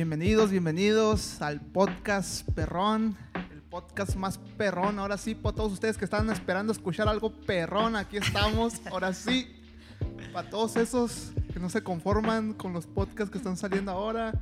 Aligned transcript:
Bienvenidos, 0.00 0.50
bienvenidos 0.50 1.42
al 1.42 1.60
podcast 1.60 2.48
Perrón, 2.52 3.18
el 3.52 3.60
podcast 3.60 4.16
más 4.16 4.38
perrón. 4.38 4.98
Ahora 4.98 5.18
sí, 5.18 5.34
para 5.34 5.54
todos 5.54 5.74
ustedes 5.74 5.98
que 5.98 6.06
estaban 6.06 6.30
esperando 6.30 6.72
escuchar 6.72 7.06
algo 7.06 7.30
perrón, 7.30 7.94
aquí 7.96 8.16
estamos. 8.16 8.80
Ahora 8.90 9.12
sí, 9.12 9.54
para 10.32 10.48
todos 10.48 10.76
esos 10.76 11.32
que 11.52 11.60
no 11.60 11.68
se 11.68 11.82
conforman 11.82 12.54
con 12.54 12.72
los 12.72 12.86
podcasts 12.86 13.30
que 13.30 13.36
están 13.36 13.58
saliendo 13.58 13.92
ahora, 13.92 14.32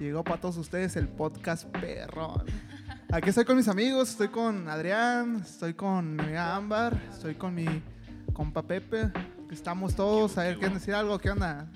llegó 0.00 0.24
para 0.24 0.40
todos 0.40 0.56
ustedes 0.56 0.96
el 0.96 1.06
podcast 1.06 1.66
Perrón. 1.66 2.42
Aquí 3.12 3.28
estoy 3.28 3.44
con 3.44 3.56
mis 3.56 3.68
amigos, 3.68 4.10
estoy 4.10 4.26
con 4.26 4.68
Adrián, 4.68 5.36
estoy 5.36 5.74
con 5.74 6.16
mi 6.16 6.22
amiga 6.24 6.56
Ámbar, 6.56 7.00
estoy 7.12 7.36
con 7.36 7.54
mi 7.54 7.66
compa 8.32 8.62
Pepe. 8.62 9.12
Estamos 9.52 9.94
todos, 9.94 10.36
a 10.36 10.42
ver, 10.42 10.58
¿quieren 10.58 10.74
decir 10.74 10.94
algo? 10.94 11.16
¿Qué 11.20 11.30
onda? 11.30 11.70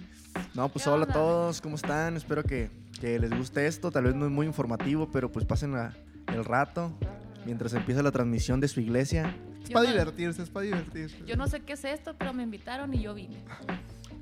No, 0.55 0.69
pues 0.69 0.85
¿Qué 0.85 0.91
hola 0.91 1.05
a 1.05 1.13
todos, 1.13 1.61
¿cómo 1.61 1.77
están? 1.77 2.17
Espero 2.17 2.43
que, 2.43 2.71
que 3.01 3.19
les 3.19 3.31
guste 3.31 3.67
esto. 3.67 3.91
Tal 3.91 4.05
vez 4.05 4.15
no 4.15 4.27
es 4.27 4.31
muy 4.31 4.47
informativo, 4.47 5.11
pero 5.11 5.31
pues 5.33 5.45
pasen 5.45 5.75
a- 5.75 5.95
el 6.29 6.45
rato 6.45 6.93
mientras 7.45 7.73
empieza 7.75 8.03
la 8.03 8.11
transmisión 8.13 8.61
de 8.61 8.69
su 8.69 8.81
iglesia. 8.81 9.35
Es 9.63 9.69
Yo 9.71 9.75
para 9.75 9.87
no- 9.87 9.93
divertirse, 9.93 10.43
es 10.43 10.51
para 10.51 10.65
divertirse. 10.67 11.17
Yo 11.27 11.37
no 11.37 11.47
sé 11.49 11.61
qué 11.61 11.73
es 11.73 11.85
esto, 11.85 12.15
pero 12.19 12.33
me 12.33 12.43
invitaron 12.43 12.93
y 12.95 13.03
yo 13.03 13.15
vine. 13.15 13.37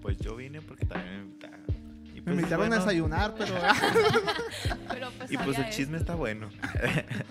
Pues 0.00 0.16
yo 0.18 0.36
vine 0.36 0.62
porque 0.62 0.86
también 0.86 1.16
me 1.16 1.22
invitaron. 1.24 1.60
Y 2.04 2.20
Me 2.20 2.22
pues, 2.22 2.36
invitaron 2.36 2.64
a 2.66 2.68
bueno, 2.68 2.84
desayunar, 2.84 3.34
pero 3.36 3.54
Pero 4.88 5.08
pues, 5.18 5.30
Y 5.32 5.36
pues 5.38 5.58
el 5.58 5.70
chisme 5.70 5.98
está 5.98 6.14
bueno. 6.14 6.48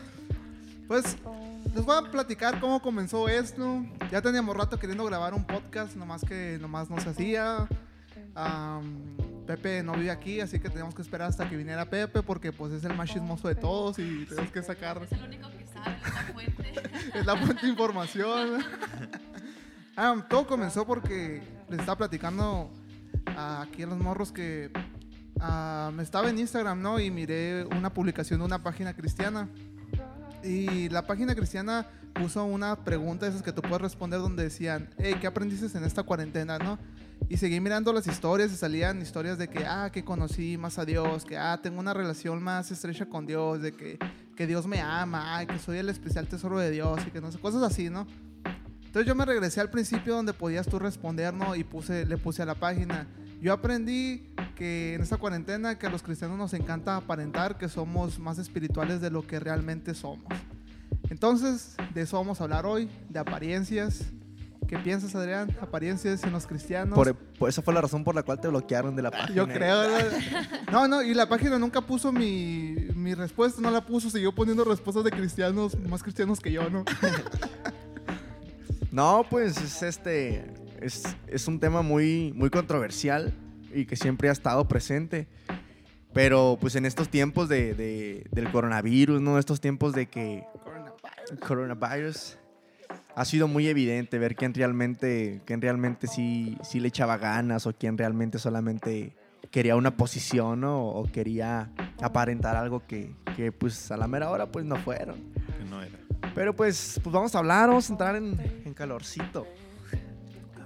pues 0.87 1.17
les 1.75 1.83
voy 1.85 1.95
a 1.97 2.11
platicar 2.11 2.59
cómo 2.59 2.81
comenzó 2.81 3.27
esto. 3.29 3.85
Ya 4.11 4.21
teníamos 4.21 4.55
rato 4.55 4.77
queriendo 4.79 5.03
grabar 5.05 5.33
un 5.33 5.45
podcast, 5.45 5.95
nomás 5.95 6.23
que 6.23 6.57
nomás 6.61 6.89
no 6.89 6.99
se 6.99 7.09
hacía. 7.09 7.67
Am, 8.35 8.85
Pepe 9.47 9.81
no 9.81 9.93
vive 9.93 10.11
aquí, 10.11 10.41
así 10.41 10.59
que 10.59 10.69
teníamos 10.69 10.93
que 10.93 11.01
esperar 11.01 11.29
hasta 11.29 11.49
que 11.49 11.55
viniera 11.55 11.89
Pepe 11.89 12.21
porque 12.21 12.51
pues 12.51 12.73
es 12.73 12.83
el 12.83 12.93
más 12.95 13.09
chismoso 13.09 13.47
de 13.47 13.55
todos 13.55 13.97
y 13.97 14.25
tenemos 14.25 14.51
que 14.51 14.61
sacar. 14.61 15.01
Es 15.01 15.11
el 15.13 15.23
único 15.23 15.49
que 15.49 15.65
sabe 15.65 15.97
la 16.03 16.33
fuente. 16.33 16.73
es 17.15 17.25
la 17.25 17.35
fuente 17.37 17.61
de 17.65 17.69
información. 17.69 18.63
Ah, 19.99 20.15
todo 20.29 20.45
comenzó 20.45 20.85
porque 20.85 21.41
les 21.69 21.79
estaba 21.79 21.97
platicando 21.97 22.69
aquí 23.35 23.81
a 23.81 23.87
los 23.87 23.97
morros 23.97 24.31
que 24.31 24.69
ah, 25.39 25.89
me 25.91 26.03
estaba 26.03 26.29
en 26.29 26.37
Instagram, 26.37 26.79
¿no? 26.79 26.99
Y 26.99 27.09
miré 27.09 27.65
una 27.65 27.91
publicación 27.91 28.39
de 28.41 28.45
una 28.45 28.61
página 28.61 28.93
cristiana. 28.93 29.49
Y 30.43 30.89
la 30.89 31.07
página 31.07 31.33
cristiana 31.33 31.87
puso 32.13 32.45
una 32.45 32.75
pregunta 32.83 33.25
de 33.25 33.31
esas 33.31 33.41
que 33.41 33.51
tú 33.51 33.63
puedes 33.63 33.81
responder 33.81 34.19
donde 34.19 34.43
decían, 34.43 34.87
hey, 34.99 35.15
¿qué 35.19 35.25
aprendiste 35.25 35.75
en 35.75 35.83
esta 35.83 36.03
cuarentena, 36.03 36.59
no? 36.59 36.77
Y 37.29 37.37
seguí 37.37 37.59
mirando 37.59 37.91
las 37.91 38.07
historias 38.07 38.51
y 38.51 38.55
salían 38.55 39.01
historias 39.01 39.37
de 39.37 39.49
que, 39.49 39.65
ah, 39.65 39.89
que 39.91 40.05
conocí 40.05 40.57
más 40.57 40.77
a 40.79 40.85
Dios, 40.85 41.25
que, 41.25 41.37
ah, 41.37 41.59
tengo 41.61 41.79
una 41.79 41.93
relación 41.93 42.41
más 42.41 42.71
estrecha 42.71 43.07
con 43.07 43.25
Dios, 43.25 43.61
de 43.61 43.73
que, 43.73 43.99
que 44.35 44.47
Dios 44.47 44.65
me 44.65 44.79
ama, 44.79 45.35
ay, 45.35 45.47
que 45.47 45.59
soy 45.59 45.77
el 45.77 45.89
especial 45.89 46.27
tesoro 46.27 46.57
de 46.57 46.71
Dios 46.71 46.99
y 47.05 47.11
que 47.11 47.19
no 47.19 47.31
sé, 47.31 47.37
cosas 47.39 47.63
así, 47.63 47.89
¿no? 47.89 48.07
Entonces 48.85 49.05
yo 49.05 49.15
me 49.15 49.25
regresé 49.25 49.59
al 49.59 49.69
principio 49.69 50.15
donde 50.15 50.33
podías 50.33 50.67
tú 50.67 50.79
responder, 50.79 51.33
¿no? 51.33 51.55
Y 51.55 51.63
puse, 51.63 52.05
le 52.05 52.17
puse 52.17 52.41
a 52.41 52.45
la 52.45 52.55
página. 52.55 53.07
Yo 53.41 53.53
aprendí 53.53 54.33
que 54.55 54.95
en 54.95 55.01
esta 55.01 55.17
cuarentena 55.17 55.77
que 55.77 55.85
a 55.85 55.89
los 55.89 56.01
cristianos 56.01 56.37
nos 56.37 56.53
encanta 56.53 56.95
aparentar 56.95 57.57
que 57.57 57.69
somos 57.69 58.17
más 58.17 58.39
espirituales 58.39 59.01
de 59.01 59.11
lo 59.11 59.27
que 59.27 59.39
realmente 59.39 59.93
somos. 59.93 60.25
Entonces, 61.09 61.75
de 61.93 62.01
eso 62.01 62.17
vamos 62.17 62.41
a 62.41 62.45
hablar 62.45 62.65
hoy, 62.65 62.89
de 63.09 63.19
apariencias. 63.19 64.05
¿Qué 64.67 64.77
piensas, 64.79 65.15
Adrián? 65.15 65.55
Apariencias 65.61 66.23
en 66.23 66.31
los 66.33 66.45
cristianos. 66.45 66.93
Por, 66.95 67.15
por- 67.15 67.49
esa 67.49 67.61
fue 67.61 67.73
la 67.73 67.81
razón 67.81 68.03
por 68.03 68.13
la 68.15 68.23
cual 68.23 68.39
te 68.41 68.47
bloquearon 68.49 68.95
de 68.95 69.01
la 69.01 69.11
página. 69.11 69.33
Yo 69.35 69.47
creo. 69.47 69.83
¿no? 70.71 70.87
No, 70.87 71.01
y 71.01 71.13
la 71.13 71.29
página 71.29 71.57
nunca 71.57 71.79
puso 71.81 72.11
mi, 72.11 72.75
mi 72.95 73.13
respuesta, 73.13 73.61
no 73.61 73.71
la 73.71 73.85
puso, 73.85 74.09
siguió 74.09 74.33
poniendo 74.35 74.63
respuestas 74.65 75.03
de 75.05 75.11
cristianos, 75.11 75.77
más 75.87 76.03
cristianos 76.03 76.39
que 76.41 76.51
yo, 76.51 76.69
¿no? 76.69 76.83
No, 78.91 79.25
pues 79.29 79.57
es 79.61 79.83
este. 79.83 80.45
Es, 80.81 81.03
es 81.27 81.47
un 81.47 81.59
tema 81.59 81.81
muy, 81.81 82.31
muy 82.35 82.49
controversial 82.49 83.33
y 83.73 83.85
que 83.85 83.95
siempre 83.95 84.29
ha 84.29 84.31
estado 84.31 84.67
presente. 84.67 85.27
Pero 86.13 86.57
pues 86.59 86.75
en 86.75 86.85
estos 86.85 87.09
tiempos 87.09 87.47
de, 87.49 87.73
de- 87.75 88.25
del 88.31 88.49
coronavirus, 88.51 89.21
¿no? 89.21 89.37
Estos 89.37 89.61
tiempos 89.61 89.93
de 89.93 90.07
que 90.07 90.43
coronavirus 91.45 92.37
ha 93.17 93.25
sido 93.25 93.47
muy 93.47 93.67
evidente 93.67 94.19
ver 94.19 94.35
quién 94.35 94.53
realmente, 94.53 95.41
quién 95.43 95.59
realmente 95.59 96.05
sí, 96.05 96.55
sí 96.61 96.79
le 96.79 96.89
echaba 96.89 97.17
ganas 97.17 97.65
o 97.65 97.73
quién 97.73 97.97
realmente 97.97 98.37
solamente 98.37 99.15
quería 99.49 99.75
una 99.75 99.97
posición 99.97 100.61
¿no? 100.61 100.85
o 100.85 101.03
quería 101.11 101.71
aparentar 101.99 102.55
algo 102.55 102.85
que, 102.85 103.15
que, 103.35 103.51
pues 103.51 103.89
a 103.91 103.97
la 103.97 104.07
mera 104.07 104.29
hora 104.29 104.45
pues 104.45 104.65
no 104.65 104.75
fueron. 104.75 105.15
Que 105.57 105.65
no 105.67 105.81
era. 105.81 105.97
Pero 106.35 106.55
pues, 106.55 106.99
pues 107.03 107.11
vamos 107.11 107.33
a 107.33 107.39
hablar, 107.39 107.69
vamos 107.69 107.89
a 107.89 107.93
entrar 107.93 108.15
en, 108.17 108.39
en 108.63 108.73
calorcito. 108.75 109.47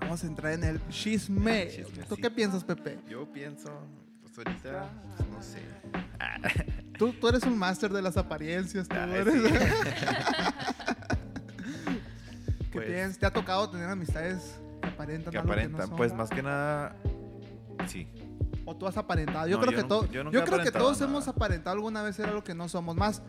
Vamos 0.02 0.22
a 0.22 0.28
entrar 0.28 0.52
en 0.52 0.66
el 0.66 0.88
chisme. 0.90 1.70
¿Tú 2.10 2.18
qué 2.18 2.30
piensas, 2.30 2.66
Pepe? 2.66 3.00
Yo 3.10 3.32
pienso, 3.32 3.72
pues 4.24 4.38
ahorita, 4.40 4.90
pues, 5.16 5.30
no 5.30 5.42
sé. 5.42 5.60
Tú, 6.98 7.14
tú 7.14 7.30
eres 7.30 7.44
un 7.44 7.58
máster 7.58 7.94
de 7.94 8.02
las 8.02 8.18
apariencias, 8.18 8.90
tú 8.90 8.96
Ay, 9.00 9.12
eres. 9.22 9.36
sí. 9.36 9.54
¿Qué 12.86 13.04
Pues? 13.06 13.20
¿Te 13.20 13.26
ha 13.26 13.32
tocado 13.32 13.70
tener 13.70 13.90
amistades 13.90 14.60
que 14.82 14.88
aparentan 14.90 15.32
que 15.32 15.38
algo 15.38 15.52
aparentan. 15.52 15.76
que 15.78 15.82
no 15.84 15.88
son? 15.88 15.98
pues 15.98 16.14
más 16.14 16.30
que 16.30 16.44
nada, 16.44 16.96
sí. 17.88 18.08
O 18.66 18.76
tú 18.76 18.88
has 18.88 18.96
aparentado. 18.98 19.48
Yo 19.48 19.58
No, 19.58 19.62
creo 19.64 19.72
yo 19.72 19.78
que 19.78 19.82
nunca- 19.84 19.88
todo, 19.90 20.32
yo 20.32 20.44
creo 20.46 20.64
que 20.64 20.72
todos 20.72 21.00
nada. 21.00 21.12
hemos 21.12 21.28
aparentado 21.28 21.76
alguna 21.76 22.04
vez 22.04 22.16
ser 22.16 22.28
algo 22.28 22.44
que 22.44 22.54
no 22.54 22.70
somos. 22.70 22.96
Más 22.96 23.22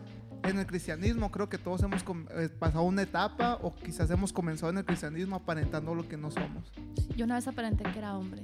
en 0.43 0.59
el 0.59 0.65
cristianismo, 0.67 1.31
creo 1.31 1.49
que 1.49 1.57
todos 1.57 1.81
hemos 1.83 2.03
eh, 2.35 2.49
pasado 2.49 2.83
una 2.83 3.01
etapa 3.01 3.57
o 3.61 3.73
quizás 3.75 4.09
hemos 4.11 4.31
comenzado 4.33 4.69
en 4.71 4.77
el 4.79 4.85
cristianismo 4.85 5.37
aparentando 5.37 5.95
lo 5.95 6.07
que 6.07 6.17
no 6.17 6.29
somos. 6.31 6.71
Yo 7.15 7.25
una 7.25 7.35
vez 7.35 7.47
aparenté 7.47 7.83
que 7.91 7.97
era 7.99 8.15
hombre. 8.15 8.41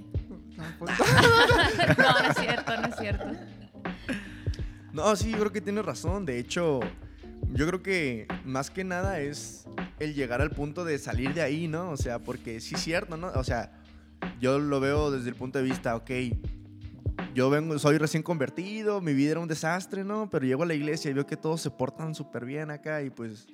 No, 0.58 0.64
pues- 0.80 0.92
No, 1.98 2.20
no 2.24 2.30
es 2.32 2.38
cierto, 2.38 2.78
no 2.82 2.88
es 2.88 2.96
cierto. 2.98 3.26
No, 4.94 5.16
sí, 5.16 5.32
yo 5.32 5.38
creo 5.40 5.52
que 5.52 5.62
tienes 5.62 5.86
razón. 5.86 6.26
De 6.26 6.40
hecho, 6.40 6.80
yo 7.54 7.68
creo 7.68 7.82
que 7.84 8.28
más 8.46 8.70
que 8.72 8.84
nada 8.84 9.20
es 9.20 9.68
el 10.00 10.14
llegar 10.14 10.42
al 10.42 10.52
punto 10.52 10.86
de 10.86 10.98
salir 10.98 11.34
de 11.34 11.42
ahí, 11.42 11.68
¿no? 11.68 11.92
O 11.92 11.98
sea, 11.98 12.20
porque 12.20 12.60
sí 12.60 12.76
es 12.76 12.82
cierto, 12.82 13.18
¿no? 13.18 13.28
O 13.36 13.44
sea, 13.44 13.72
yo 14.40 14.60
lo 14.60 14.80
veo 14.80 15.12
desde 15.12 15.30
el 15.30 15.36
punto 15.36 15.60
de 15.60 15.66
vista, 15.66 15.96
ok, 15.96 16.12
yo 17.34 17.50
vengo, 17.50 17.78
soy 17.80 17.98
recién 17.98 18.24
convertido, 18.24 19.02
mi 19.02 19.14
vida 19.14 19.32
era 19.32 19.40
un 19.40 19.48
desastre, 19.48 20.04
¿no? 20.04 20.30
Pero 20.30 20.46
llego 20.46 20.64
a 20.64 20.66
la 20.66 20.74
iglesia 20.74 21.12
y 21.12 21.14
veo 21.14 21.26
que 21.26 21.38
todos 21.38 21.62
se 21.62 21.70
portan 21.70 22.16
súper 22.16 22.46
bien 22.46 22.72
acá 22.72 23.02
y 23.02 23.10
pues 23.10 23.48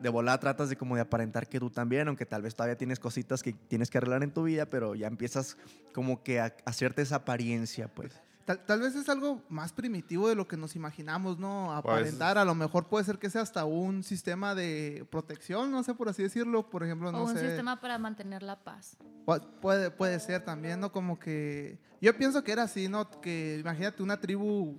de 0.00 0.08
volada 0.08 0.38
tratas 0.38 0.68
de 0.68 0.76
como 0.76 0.94
de 0.94 1.00
aparentar 1.00 1.48
que 1.48 1.58
tú 1.58 1.70
también, 1.70 2.08
aunque 2.08 2.26
tal 2.26 2.42
vez 2.42 2.54
todavía 2.54 2.76
tienes 2.76 2.98
cositas 2.98 3.42
que 3.42 3.52
tienes 3.52 3.90
que 3.90 3.98
arreglar 3.98 4.22
en 4.22 4.30
tu 4.30 4.44
vida, 4.44 4.66
pero 4.66 4.94
ya 4.94 5.06
empiezas 5.06 5.56
como 5.92 6.22
que 6.22 6.40
a 6.40 6.54
hacerte 6.64 7.02
esa 7.02 7.16
apariencia, 7.16 7.88
pues. 7.88 8.12
Tal, 8.46 8.64
tal 8.64 8.80
vez 8.80 8.94
es 8.94 9.08
algo 9.08 9.42
más 9.48 9.72
primitivo 9.72 10.28
de 10.28 10.36
lo 10.36 10.46
que 10.46 10.56
nos 10.56 10.76
imaginamos, 10.76 11.38
¿no? 11.38 11.66
Pues- 11.66 11.78
Aparentar, 11.78 12.38
a 12.38 12.44
lo 12.44 12.54
mejor 12.54 12.86
puede 12.86 13.04
ser 13.04 13.18
que 13.18 13.28
sea 13.28 13.42
hasta 13.42 13.64
un 13.64 14.02
sistema 14.04 14.54
de 14.54 15.04
protección, 15.10 15.70
no 15.72 15.82
sé 15.82 15.94
por 15.94 16.08
así 16.08 16.22
decirlo. 16.22 16.70
Por 16.70 16.84
ejemplo, 16.84 17.10
no 17.10 17.18
o 17.18 17.24
un 17.24 17.34
sé. 17.34 17.40
sistema 17.40 17.80
para 17.80 17.98
mantener 17.98 18.42
la 18.44 18.62
paz. 18.62 18.96
Pu- 19.26 19.42
Puede, 19.60 19.90
puede 19.90 20.18
ser 20.20 20.44
también, 20.44 20.78
¿no? 20.80 20.92
Como 20.92 21.18
que. 21.18 21.78
Yo 22.00 22.16
pienso 22.16 22.44
que 22.44 22.52
era 22.52 22.62
así, 22.62 22.88
¿no? 22.88 23.10
Que 23.20 23.58
imagínate 23.60 24.02
una 24.02 24.20
tribu 24.20 24.76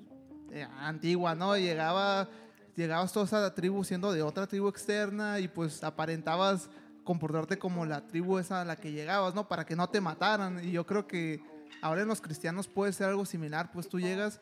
eh, 0.52 0.66
antigua, 0.80 1.36
¿no? 1.36 1.56
Llegaba. 1.58 2.30
Llegabas 2.78 3.12
toda 3.12 3.26
esa 3.26 3.54
tribu 3.54 3.84
siendo 3.84 4.14
de 4.14 4.22
otra 4.22 4.48
tribu 4.48 4.68
externa 4.70 5.40
y 5.40 5.48
pues 5.48 5.84
aparentabas 5.84 6.70
comportarte 7.04 7.58
como 7.58 7.86
la 7.86 8.06
tribu 8.08 8.38
esa 8.38 8.62
a 8.62 8.66
la 8.66 8.76
que 8.76 8.92
llegabas, 8.92 9.34
¿no? 9.34 9.48
Para 9.48 9.66
que 9.66 9.76
no 9.76 9.90
te 9.90 10.00
mataran. 10.00 10.64
Y 10.64 10.72
yo 10.72 10.86
creo 10.86 11.08
que 11.08 11.42
ahora 11.82 12.02
en 12.02 12.08
los 12.08 12.22
cristianos 12.22 12.68
puede 12.68 12.94
ser 12.94 13.08
algo 13.08 13.26
similar. 13.26 13.72
Pues 13.72 13.88
tú 13.88 14.00
llegas, 14.00 14.42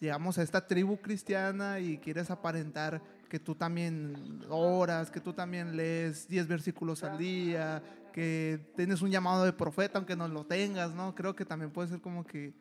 llegamos 0.00 0.38
a 0.38 0.42
esta 0.42 0.66
tribu 0.66 0.98
cristiana 0.98 1.80
y 1.80 1.98
quieres 1.98 2.30
aparentar 2.30 3.02
que 3.28 3.38
tú 3.38 3.54
también 3.54 4.44
oras, 4.48 5.10
que 5.10 5.20
tú 5.20 5.32
también 5.32 5.76
lees 5.76 6.28
10 6.28 6.46
versículos 6.46 7.02
al 7.02 7.18
día, 7.18 7.82
que 8.12 8.60
tienes 8.76 9.02
un 9.02 9.10
llamado 9.10 9.44
de 9.44 9.52
profeta 9.52 9.98
aunque 9.98 10.16
no 10.16 10.28
lo 10.28 10.44
tengas, 10.44 10.94
¿no? 10.94 11.14
Creo 11.14 11.34
que 11.34 11.44
también 11.44 11.70
puede 11.70 11.88
ser 11.88 12.00
como 12.00 12.24
que... 12.24 12.54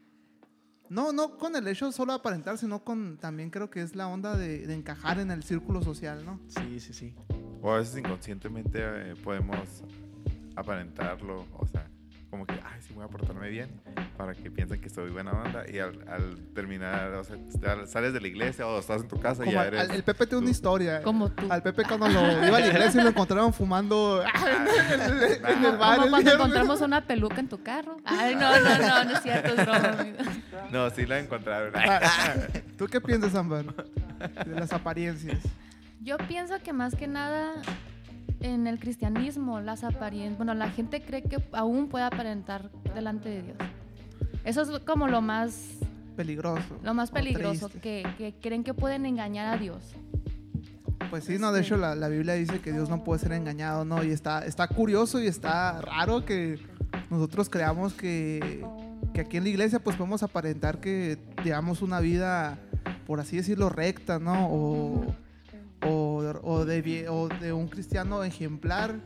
No, 0.87 1.11
no 1.11 1.37
con 1.37 1.55
el 1.55 1.67
hecho 1.67 1.91
solo 1.91 2.13
de 2.13 2.19
aparentar, 2.19 2.59
sino 2.59 2.83
con 2.83 3.17
también 3.17 3.49
creo 3.49 3.71
que 3.71 3.81
es 3.81 3.95
la 3.95 4.07
onda 4.07 4.37
de, 4.37 4.67
de 4.67 4.73
encajar 4.75 5.19
en 5.19 5.31
el 5.31 5.43
círculo 5.43 5.81
social, 5.81 6.23
¿no? 6.23 6.39
Sí, 6.47 6.79
sí, 6.79 6.93
sí. 6.93 7.15
O 7.61 7.71
a 7.71 7.77
veces 7.77 7.97
inconscientemente 7.97 8.79
eh, 8.83 9.15
podemos 9.23 9.83
aparentarlo, 10.55 11.45
o 11.57 11.65
sea, 11.65 11.89
como 12.35 12.45
que, 12.45 12.53
ay, 12.53 12.81
sí, 12.81 12.93
voy 12.93 13.05
a 13.05 13.07
portarme 13.07 13.49
bien 13.49 13.69
para 14.17 14.33
que 14.35 14.51
piensen 14.51 14.81
que 14.81 14.89
soy 14.89 15.09
buena 15.09 15.31
onda. 15.31 15.63
Y 15.71 15.79
al, 15.79 16.05
al 16.09 16.37
terminar, 16.53 17.13
o 17.13 17.23
sea, 17.23 17.37
sales 17.87 18.11
de 18.11 18.19
la 18.19 18.27
iglesia 18.27 18.67
o 18.67 18.77
estás 18.79 19.01
en 19.03 19.07
tu 19.07 19.17
casa 19.19 19.45
y 19.45 19.51
ya 19.53 19.61
al- 19.61 19.67
eres. 19.67 19.89
el 19.89 20.03
Pepe 20.03 20.27
tiene 20.27 20.41
una 20.41 20.51
historia. 20.51 21.01
Como 21.01 21.29
tú. 21.31 21.47
Al 21.49 21.63
Pepe 21.63 21.83
cuando 21.87 22.07
lo 22.09 22.45
iba 22.45 22.57
a 22.57 22.59
la 22.59 22.67
iglesia 22.73 22.99
y 22.99 23.03
lo 23.05 23.09
encontraron 23.11 23.53
fumando 23.53 24.21
en 24.21 25.01
el, 25.01 25.23
en 25.45 25.65
el 25.65 25.77
bar. 25.77 25.95
Como 25.95 26.03
el 26.05 26.09
cuando 26.11 26.33
encontramos 26.33 26.81
una 26.81 27.01
peluca 27.05 27.39
en 27.39 27.47
tu 27.47 27.63
carro. 27.63 27.97
Ay, 28.03 28.35
no, 28.35 28.59
no, 28.59 28.77
no, 28.79 29.03
no 29.05 29.11
es 29.15 29.21
cierto, 29.23 29.49
es 29.53 29.65
broma, 29.65 29.89
amigo. 29.99 30.17
No, 30.71 30.89
sí 30.89 31.05
la 31.05 31.19
encontraron. 31.19 31.71
Ah, 31.75 32.33
¿Tú 32.77 32.87
qué 32.87 32.99
piensas, 32.99 33.33
Ámbar? 33.35 33.65
De 34.45 34.55
las 34.59 34.73
apariencias. 34.73 35.39
Yo 36.01 36.17
pienso 36.17 36.59
que 36.59 36.73
más 36.73 36.95
que 36.95 37.07
nada 37.07 37.53
en 38.45 38.67
el 38.67 38.79
cristianismo, 38.79 39.59
las 39.59 39.83
apariencias, 39.83 40.37
bueno, 40.37 40.53
la 40.53 40.69
gente 40.69 41.01
cree 41.01 41.23
que 41.23 41.37
aún 41.51 41.87
puede 41.89 42.05
aparentar 42.05 42.69
delante 42.93 43.29
de 43.29 43.41
Dios. 43.41 43.57
Eso 44.43 44.61
es 44.61 44.79
como 44.81 45.07
lo 45.07 45.21
más, 45.21 45.71
Peligroso. 46.15 46.77
lo 46.83 46.93
más 46.93 47.11
peligroso, 47.11 47.69
que, 47.81 48.05
que 48.17 48.35
creen 48.41 48.63
que 48.63 48.73
pueden 48.73 49.05
engañar 49.05 49.53
a 49.53 49.57
Dios. 49.57 49.95
Pues 51.09 51.23
sí, 51.25 51.37
no, 51.39 51.51
de 51.51 51.61
hecho 51.61 51.77
la, 51.77 51.95
la 51.95 52.07
Biblia 52.07 52.33
dice 52.33 52.59
que 52.61 52.71
Dios 52.71 52.89
no 52.89 53.03
puede 53.03 53.19
ser 53.19 53.33
engañado, 53.33 53.85
¿no? 53.85 54.03
Y 54.03 54.11
está, 54.11 54.45
está 54.45 54.67
curioso 54.67 55.21
y 55.21 55.27
está 55.27 55.81
raro 55.81 56.25
que 56.25 56.59
nosotros 57.09 57.49
creamos 57.49 57.93
que, 57.93 58.65
que 59.13 59.21
aquí 59.21 59.37
en 59.37 59.43
la 59.43 59.49
iglesia 59.49 59.79
pues 59.79 59.95
podemos 59.95 60.23
aparentar 60.23 60.79
que 60.79 61.17
llevamos 61.43 61.81
una 61.81 61.99
vida, 61.99 62.57
por 63.05 63.19
así 63.19 63.37
decirlo, 63.37 63.69
recta, 63.69 64.19
¿no? 64.19 64.49
O, 64.51 65.15
o, 65.87 66.17
o 66.43 66.65
de, 66.65 66.83
vie- 66.83 67.07
o 67.09 67.27
de 67.27 67.53
un 67.53 67.67
cristiano 67.67 68.23
ejemplar 68.23 68.99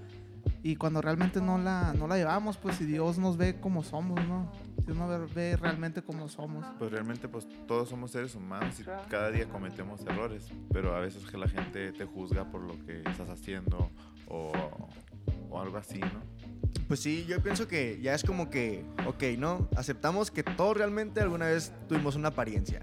y 0.63 0.75
cuando 0.75 1.01
realmente 1.01 1.41
no 1.41 1.57
la, 1.57 1.93
no 1.93 2.07
la 2.07 2.17
llevamos, 2.17 2.57
pues 2.57 2.77
si 2.77 2.85
Dios 2.85 3.17
nos 3.17 3.37
ve 3.37 3.59
como 3.59 3.83
somos, 3.83 4.19
¿no? 4.27 4.51
Dios 4.85 4.97
nos 4.97 5.09
ve, 5.09 5.33
ve 5.33 5.55
realmente 5.57 6.01
como 6.01 6.27
somos. 6.27 6.65
Pues 6.79 6.91
realmente 6.91 7.27
pues 7.27 7.47
todos 7.67 7.89
somos 7.89 8.11
seres 8.11 8.35
humanos 8.35 8.79
y 8.79 8.83
cada 9.09 9.31
día 9.31 9.47
cometemos 9.47 10.01
errores, 10.05 10.47
pero 10.73 10.95
a 10.95 10.99
veces 10.99 11.23
que 11.25 11.37
la 11.37 11.47
gente 11.47 11.91
te 11.91 12.05
juzga 12.05 12.45
por 12.45 12.61
lo 12.61 12.73
que 12.85 12.99
estás 12.99 13.29
haciendo 13.29 13.89
o, 14.27 14.51
o 15.49 15.61
algo 15.61 15.77
así, 15.77 15.99
¿no? 15.99 16.21
Pues 16.87 16.99
sí, 17.01 17.25
yo 17.27 17.39
pienso 17.41 17.67
que 17.67 17.99
ya 18.01 18.15
es 18.15 18.23
como 18.23 18.49
que, 18.49 18.83
ok, 19.05 19.23
¿no? 19.37 19.69
Aceptamos 19.77 20.31
que 20.31 20.43
todos 20.43 20.75
realmente 20.75 21.21
alguna 21.21 21.45
vez 21.45 21.71
tuvimos 21.87 22.15
una 22.15 22.29
apariencia. 22.29 22.81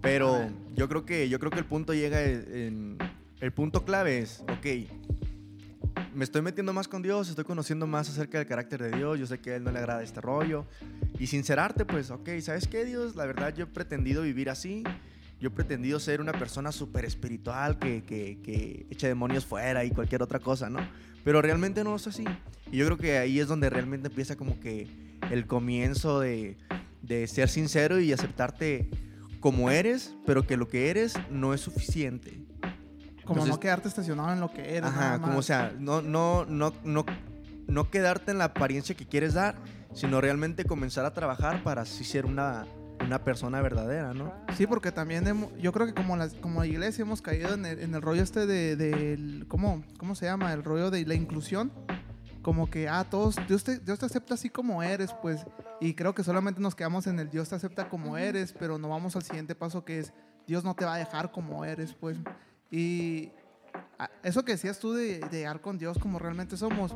Pero 0.00 0.48
yo 0.74 0.88
creo 0.88 1.04
que, 1.04 1.28
yo 1.28 1.38
creo 1.40 1.50
que 1.50 1.58
el 1.58 1.64
punto 1.66 1.92
llega 1.92 2.22
en... 2.22 2.96
El 3.40 3.52
punto 3.52 3.84
clave 3.84 4.18
es, 4.18 4.40
ok, 4.40 4.66
me 6.14 6.24
estoy 6.24 6.42
metiendo 6.42 6.72
más 6.72 6.88
con 6.88 7.00
Dios, 7.00 7.30
estoy 7.30 7.44
conociendo 7.44 7.86
más 7.86 8.08
acerca 8.10 8.36
del 8.36 8.46
carácter 8.46 8.82
de 8.82 8.90
Dios, 8.90 9.18
yo 9.18 9.26
sé 9.26 9.38
que 9.38 9.52
a 9.52 9.56
Él 9.56 9.64
no 9.64 9.70
le 9.70 9.78
agrada 9.78 10.02
este 10.02 10.20
rollo. 10.20 10.66
Y 11.18 11.26
sincerarte, 11.26 11.86
pues, 11.86 12.10
ok, 12.10 12.28
¿sabes 12.40 12.66
qué, 12.66 12.84
Dios? 12.84 13.16
La 13.16 13.24
verdad 13.24 13.54
yo 13.54 13.64
he 13.64 13.66
pretendido 13.66 14.22
vivir 14.22 14.50
así. 14.50 14.84
Yo 15.40 15.48
he 15.48 15.52
pretendido 15.52 15.98
ser 16.00 16.20
una 16.20 16.32
persona 16.32 16.70
súper 16.70 17.06
espiritual 17.06 17.78
que, 17.78 18.02
que, 18.04 18.38
que 18.42 18.86
eche 18.90 19.08
demonios 19.08 19.46
fuera 19.46 19.84
y 19.84 19.90
cualquier 19.90 20.22
otra 20.22 20.38
cosa, 20.38 20.68
¿no? 20.68 20.80
Pero 21.24 21.40
realmente 21.40 21.82
no 21.82 21.96
es 21.96 22.06
así. 22.06 22.24
Y 22.70 22.76
yo 22.76 22.84
creo 22.86 22.98
que 22.98 23.16
ahí 23.16 23.40
es 23.40 23.48
donde 23.48 23.70
realmente 23.70 24.08
empieza 24.08 24.36
como 24.36 24.60
que 24.60 24.86
el 25.30 25.46
comienzo 25.46 26.20
de, 26.20 26.58
de 27.00 27.26
ser 27.26 27.48
sincero 27.48 28.00
y 28.00 28.12
aceptarte 28.12 28.90
como 29.40 29.70
eres, 29.70 30.14
pero 30.26 30.46
que 30.46 30.58
lo 30.58 30.68
que 30.68 30.90
eres 30.90 31.14
no 31.30 31.54
es 31.54 31.62
suficiente. 31.62 32.49
Como 33.30 33.42
Entonces- 33.42 33.54
no 33.56 33.60
quedarte 33.60 33.86
estacionado 33.86 34.32
en 34.32 34.40
lo 34.40 34.52
que 34.52 34.76
eres. 34.76 34.90
Ajá, 34.90 35.20
como 35.20 35.38
o 35.38 35.42
sea, 35.42 35.72
no, 35.78 36.02
no, 36.02 36.44
no, 36.46 36.72
no, 36.82 37.06
no 37.68 37.90
quedarte 37.90 38.32
en 38.32 38.38
la 38.38 38.46
apariencia 38.46 38.96
que 38.96 39.06
quieres 39.06 39.34
dar, 39.34 39.54
sino 39.94 40.20
realmente 40.20 40.64
comenzar 40.64 41.04
a 41.04 41.14
trabajar 41.14 41.62
para 41.62 41.82
así 41.82 42.02
ser 42.02 42.26
una, 42.26 42.66
una 43.06 43.22
persona 43.22 43.60
verdadera, 43.62 44.12
¿no? 44.14 44.32
Sí, 44.56 44.66
porque 44.66 44.90
también 44.90 45.24
hemo- 45.26 45.56
yo 45.58 45.70
creo 45.72 45.86
que 45.86 45.94
como 45.94 46.16
la, 46.16 46.28
como 46.40 46.64
iglesia 46.64 47.02
hemos 47.02 47.22
caído 47.22 47.54
en 47.54 47.66
el, 47.66 47.78
en 47.78 47.94
el 47.94 48.02
rollo 48.02 48.20
este 48.20 48.46
de, 48.46 48.74
del- 48.74 49.44
¿cómo, 49.46 49.84
¿cómo 49.96 50.16
se 50.16 50.26
llama? 50.26 50.52
El 50.52 50.64
rollo 50.64 50.90
de 50.90 51.06
la 51.06 51.14
inclusión. 51.14 51.70
Como 52.42 52.68
que, 52.68 52.88
ah, 52.88 53.04
todos, 53.08 53.36
Dios 53.46 53.62
te, 53.62 53.78
Dios 53.78 54.00
te 54.00 54.06
acepta 54.06 54.34
así 54.34 54.50
como 54.50 54.82
eres, 54.82 55.12
pues. 55.22 55.44
Y 55.80 55.94
creo 55.94 56.16
que 56.16 56.24
solamente 56.24 56.60
nos 56.60 56.74
quedamos 56.74 57.06
en 57.06 57.20
el 57.20 57.30
Dios 57.30 57.48
te 57.50 57.54
acepta 57.54 57.88
como 57.88 58.16
eres, 58.16 58.52
pero 58.58 58.76
no 58.78 58.88
vamos 58.88 59.14
al 59.14 59.22
siguiente 59.22 59.54
paso 59.54 59.84
que 59.84 60.00
es 60.00 60.12
Dios 60.48 60.64
no 60.64 60.74
te 60.74 60.84
va 60.84 60.94
a 60.94 60.98
dejar 60.98 61.30
como 61.30 61.64
eres, 61.64 61.92
pues. 61.94 62.16
Y 62.70 63.30
eso 64.22 64.44
que 64.44 64.52
decías 64.52 64.78
tú 64.78 64.92
de, 64.92 65.18
de 65.18 65.38
llegar 65.38 65.60
con 65.60 65.78
Dios 65.78 65.98
como 65.98 66.18
realmente 66.18 66.56
somos. 66.56 66.94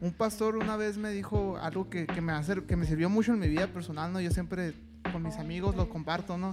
Un 0.00 0.12
pastor 0.12 0.56
una 0.56 0.76
vez 0.76 0.96
me 0.96 1.10
dijo 1.10 1.56
algo 1.58 1.88
que, 1.88 2.06
que 2.06 2.20
me 2.20 2.32
hace, 2.32 2.64
que 2.64 2.76
me 2.76 2.86
sirvió 2.86 3.08
mucho 3.08 3.32
en 3.32 3.38
mi 3.38 3.48
vida 3.48 3.66
personal, 3.68 4.12
¿no? 4.12 4.20
Yo 4.20 4.30
siempre 4.30 4.74
con 5.12 5.22
mis 5.22 5.36
amigos 5.36 5.76
lo 5.76 5.88
comparto, 5.88 6.38
¿no? 6.38 6.50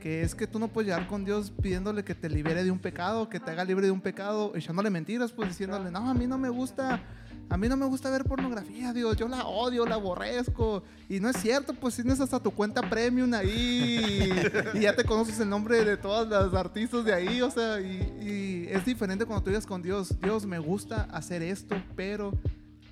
Que 0.00 0.22
es 0.22 0.34
que 0.34 0.46
tú 0.46 0.58
no 0.58 0.68
puedes 0.68 0.88
llegar 0.88 1.06
con 1.08 1.24
Dios 1.24 1.50
pidiéndole 1.50 2.04
que 2.04 2.14
te 2.14 2.28
libere 2.28 2.64
de 2.64 2.70
un 2.70 2.78
pecado, 2.78 3.28
que 3.28 3.40
te 3.40 3.50
haga 3.50 3.64
libre 3.64 3.86
de 3.86 3.92
un 3.92 4.00
pecado, 4.00 4.52
echándole 4.54 4.90
mentiras, 4.90 5.32
pues 5.32 5.50
diciéndole, 5.50 5.90
no, 5.90 6.08
a 6.08 6.14
mí 6.14 6.26
no 6.26 6.38
me 6.38 6.48
gusta, 6.48 7.00
a 7.50 7.56
mí 7.56 7.68
no 7.68 7.76
me 7.76 7.86
gusta 7.86 8.10
ver 8.10 8.24
pornografía, 8.24 8.92
Dios, 8.92 9.16
yo 9.16 9.28
la 9.28 9.46
odio, 9.46 9.86
la 9.86 9.94
aborrezco. 9.94 10.82
Y 11.08 11.20
no 11.20 11.30
es 11.30 11.36
cierto, 11.36 11.72
pues 11.72 11.94
tienes 11.94 12.20
hasta 12.20 12.38
tu 12.40 12.50
cuenta 12.50 12.82
premium 12.82 13.32
ahí 13.32 14.30
y, 14.74 14.80
ya 14.80 14.94
te 14.94 15.04
conoces 15.04 15.40
el 15.40 15.48
nombre 15.48 15.84
de 15.84 15.96
todas 15.96 16.28
las 16.28 16.52
artistas 16.52 17.04
de 17.04 17.14
ahí, 17.14 17.40
o 17.40 17.50
sea, 17.50 17.80
y, 17.80 17.96
y 18.20 18.68
es 18.68 18.84
diferente 18.84 19.24
cuando 19.24 19.42
tú 19.42 19.50
digas 19.50 19.66
con 19.66 19.82
Dios, 19.82 20.14
Dios, 20.20 20.44
me 20.44 20.58
gusta 20.58 21.08
hacer 21.10 21.42
esto, 21.42 21.74
pero 21.96 22.32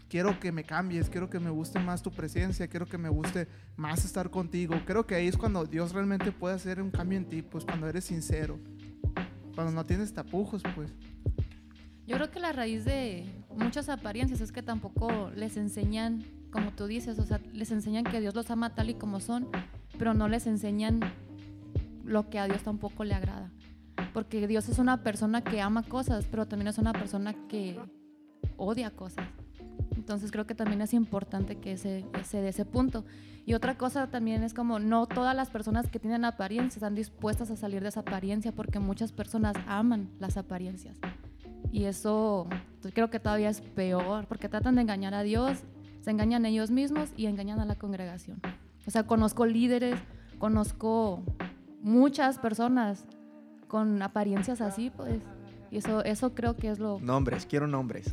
quiero 0.09 0.39
que 0.41 0.53
me 0.53 0.65
cambies, 0.65 1.11
quiero 1.11 1.29
que 1.29 1.39
me 1.39 1.51
guste 1.51 1.79
más 1.79 2.03
tu 2.03 2.11
presencia, 2.11 2.69
quiero 2.69 2.87
que 2.87 2.99
me 2.99 3.09
guste 3.09 3.49
más 3.77 4.05
estar 4.05 4.31
contigo. 4.31 4.75
Creo 4.87 5.07
que 5.07 5.15
ahí 5.15 5.27
es 5.27 5.37
cuando 5.37 5.65
Dios 5.65 5.93
realmente 5.93 6.33
puede 6.33 6.55
hacer 6.55 6.81
un 6.81 6.91
cambio 6.91 7.19
en 7.19 7.27
ti, 7.27 7.43
pues 7.43 7.65
cuando 7.65 7.89
eres 7.89 8.05
sincero, 8.05 8.59
cuando 9.55 9.73
no 9.73 9.85
tienes 9.85 10.13
tapujos, 10.13 10.63
pues. 10.75 10.91
Yo 12.07 12.17
creo 12.17 12.31
que 12.31 12.39
la 12.39 12.53
raíz 12.53 12.85
de 12.85 13.27
muchas 13.57 13.89
apariencias 13.89 14.41
es 14.41 14.53
que 14.53 14.63
tampoco 14.63 15.31
les 15.35 15.57
enseñan, 15.57 16.25
como 16.51 16.73
tú 16.73 16.87
dices, 16.87 17.19
o 17.19 17.25
sea, 17.25 17.41
les 17.53 17.71
enseñan 17.71 18.05
que 18.05 18.21
Dios 18.21 18.35
los 18.35 18.51
ama 18.51 18.75
tal 18.75 18.91
y 18.91 18.95
como 18.95 19.21
son, 19.21 19.49
pero 19.99 20.15
no 20.15 20.29
les 20.29 20.47
enseñan 20.47 21.01
lo 22.05 22.29
que 22.31 22.39
a 22.39 22.47
Dios 22.47 22.63
tampoco 22.63 23.05
le 23.05 23.15
agrada. 23.15 23.51
Porque 24.13 24.47
Dios 24.47 24.69
es 24.69 24.79
una 24.79 25.03
persona 25.03 25.43
que 25.43 25.61
ama 25.61 25.83
cosas, 25.83 26.27
pero 26.31 26.47
también 26.47 26.69
es 26.69 26.79
una 26.79 26.93
persona 26.93 27.35
que 27.49 27.79
odia 28.57 28.91
cosas. 28.91 29.27
Entonces 29.97 30.31
creo 30.31 30.47
que 30.47 30.55
también 30.55 30.81
es 30.83 30.95
importante 30.95 31.57
que 31.57 31.77
se, 31.77 32.05
se 32.25 32.41
dé 32.41 32.49
ese 32.49 32.65
punto. 32.65 33.05
Y 33.45 33.55
otra 33.55 33.77
cosa 33.77 34.09
también 34.09 34.43
es 34.43 34.55
como 34.55 34.79
no 34.79 35.07
todas 35.07 35.35
las 35.35 35.51
personas 35.51 35.89
que 35.89 35.99
tienen 35.99 36.25
apariencias 36.25 36.77
están 36.77 36.95
dispuestas 36.95 37.51
a 37.51 37.57
salir 37.57 37.83
de 37.83 37.89
esa 37.89 38.01
apariencia 38.01 38.53
porque 38.53 38.79
muchas 38.79 39.13
personas 39.13 39.55
aman 39.67 40.11
las 40.19 40.37
apariencias. 40.37 40.99
Y 41.71 41.85
eso 41.85 42.49
creo 42.93 43.11
que 43.11 43.21
todavía 43.21 43.49
es 43.49 43.61
peor 43.61 44.27
porque 44.27 44.49
tratan 44.49 44.77
de 44.77 44.83
engañar 44.83 45.15
a 45.15 45.23
Dios, 45.23 45.59
se 46.01 46.11
engañan 46.11 46.47
ellos 46.47 46.71
mismos 46.71 47.11
y 47.17 47.27
engañan 47.27 47.61
a 47.61 47.65
la 47.65 47.75
congregación. 47.77 48.41
O 48.87 48.91
sea, 48.91 49.05
conozco 49.05 49.47
líderes, 49.47 49.99
conozco 50.39 51.23
muchas 51.83 52.39
personas 52.39 53.05
con 53.69 54.03
apariencias 54.03 54.61
así, 54.61 54.91
pues. 54.91 55.23
Y 55.71 55.79
eso, 55.79 56.05
eso 56.05 56.35
creo 56.35 56.57
que 56.57 56.71
es 56.71 56.79
lo... 56.79 56.99
Nombres, 57.01 57.47
quiero 57.47 57.67
nombres. 57.67 58.13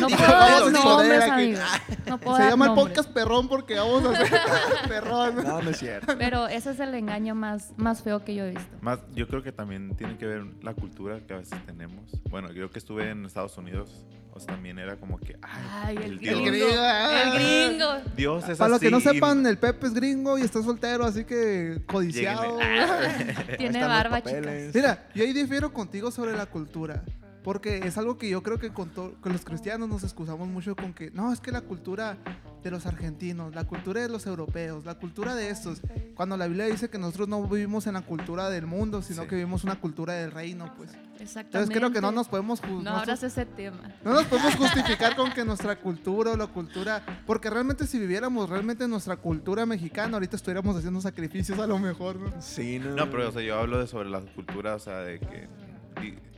No 0.00 0.06
Dijo, 0.08 0.18
puedo 0.18 0.32
dar 0.32 0.50
vamos 0.50 0.68
a 0.68 0.70
nombres, 0.70 0.82
joder 0.82 1.22
aquí. 1.22 1.30
amigos. 1.32 1.64
No 2.06 2.18
puedo 2.18 2.36
Se 2.36 2.42
dar 2.42 2.50
llama 2.52 2.66
el 2.66 2.74
podcast 2.74 3.10
perrón 3.10 3.48
porque 3.48 3.74
vamos 3.76 4.04
a 4.04 4.10
hacer 4.10 4.40
perrón. 4.88 5.44
No, 5.44 5.62
no 5.62 5.70
es 5.70 5.78
cierto. 5.78 6.14
Pero 6.18 6.46
ese 6.48 6.70
es 6.70 6.80
el 6.80 6.94
engaño 6.94 7.34
más, 7.34 7.72
más 7.76 8.02
feo 8.02 8.24
que 8.24 8.34
yo 8.34 8.44
he 8.44 8.50
visto. 8.50 8.76
Más, 8.80 8.98
yo 9.14 9.26
creo 9.28 9.42
que 9.42 9.52
también 9.52 9.94
tiene 9.96 10.16
que 10.18 10.26
ver 10.26 10.44
la 10.62 10.74
cultura 10.74 11.20
que 11.26 11.34
a 11.34 11.38
veces 11.38 11.58
tenemos. 11.66 12.04
Bueno, 12.30 12.52
yo 12.52 12.70
que 12.70 12.78
estuve 12.78 13.10
en 13.10 13.24
Estados 13.24 13.56
Unidos, 13.58 14.04
o 14.34 14.40
sea, 14.40 14.54
también 14.54 14.78
era 14.78 14.96
como 14.96 15.18
que, 15.18 15.36
ay, 15.42 15.96
Ay, 15.96 15.96
el, 16.04 16.18
Dios, 16.18 16.34
gringo. 16.40 16.50
gringo, 16.50 16.80
ah. 16.80 17.22
El 17.22 17.32
gringo. 17.68 17.86
Dios 18.16 18.48
es 18.48 18.58
Para 18.58 18.70
los 18.70 18.80
que 18.80 18.90
no 18.90 19.00
sepan, 19.00 19.46
el 19.46 19.58
Pepe 19.58 19.86
es 19.86 19.94
gringo 19.94 20.38
y 20.38 20.42
está 20.42 20.62
soltero, 20.62 21.04
así 21.04 21.24
que 21.24 21.82
codiciado. 21.86 22.58
Lléguenle. 22.58 23.34
Tiene 23.58 23.84
barba, 23.84 24.22
chicas. 24.22 24.74
Mira, 24.74 25.06
yo 25.14 25.24
ahí 25.24 25.32
difiero 25.32 25.72
contigo 25.72 26.10
sobre 26.10 26.36
la 26.36 26.46
cultura. 26.46 27.02
Porque 27.44 27.78
es 27.78 27.98
algo 27.98 28.18
que 28.18 28.28
yo 28.28 28.40
creo 28.44 28.58
que 28.60 28.72
con, 28.72 28.90
to- 28.90 29.14
con 29.20 29.32
los 29.32 29.44
cristianos 29.44 29.88
nos 29.88 30.04
excusamos 30.04 30.46
mucho 30.46 30.76
con 30.76 30.92
que, 30.94 31.10
no, 31.10 31.32
es 31.32 31.40
que 31.40 31.50
la 31.50 31.60
cultura 31.62 32.16
de 32.62 32.70
los 32.70 32.86
argentinos, 32.86 33.54
la 33.54 33.64
cultura 33.64 34.00
de 34.00 34.08
los 34.08 34.26
europeos, 34.26 34.84
la 34.84 34.94
cultura 34.94 35.34
de 35.34 35.50
estos, 35.50 35.80
cuando 36.14 36.36
la 36.36 36.46
Biblia 36.46 36.66
dice 36.66 36.88
que 36.88 36.98
nosotros 36.98 37.28
no 37.28 37.42
vivimos 37.46 37.86
en 37.86 37.94
la 37.94 38.02
cultura 38.02 38.48
del 38.50 38.66
mundo, 38.66 39.02
sino 39.02 39.22
Sí. 39.22 39.28
que 39.28 39.34
vivimos 39.36 39.64
una 39.64 39.76
cultura 39.80 40.12
del 40.14 40.30
reino, 40.30 40.72
pues. 40.76 40.90
Exactamente. 41.18 41.58
Entonces 41.58 41.76
creo 41.76 41.90
que 41.92 42.00
no 42.00 42.12
nos 42.12 42.28
podemos 42.28 42.60
ju- 42.62 42.68
No 42.68 42.82
nosotros- 42.82 43.02
abras 43.02 43.22
ese 43.24 43.46
tema. 43.46 43.92
no 44.04 44.12
nos 44.12 44.24
podemos 44.24 44.54
justificar 44.56 45.14
con 45.16 45.32
que 45.32 45.44
nuestra 45.44 45.76
cultura 45.76 46.32
o 46.32 46.36
la 46.36 46.46
cultura, 46.46 47.02
porque 47.26 47.50
realmente 47.50 47.86
si 47.86 47.98
viviéramos 47.98 48.48
realmente 48.48 48.86
nuestra 48.88 49.16
cultura 49.16 49.66
mexicana, 49.66 50.14
ahorita 50.14 50.36
estuviéramos 50.36 50.76
haciendo 50.76 51.00
sacrificios 51.00 51.58
a 51.58 51.66
lo 51.66 51.78
mejor, 51.78 52.16
¿no? 52.16 52.32
Sí, 52.40 52.78
no. 52.78 52.90
No, 52.96 53.10
pero 53.10 53.28
o 53.28 53.32
sea, 53.32 53.42
yo 53.42 53.58
hablo 53.58 53.78
de 53.78 53.86
sobre 53.86 54.08
la 54.10 54.20
cultura, 54.20 54.74
o 54.74 54.78
sea, 54.78 54.98
de 54.98 55.18
que 55.20 55.48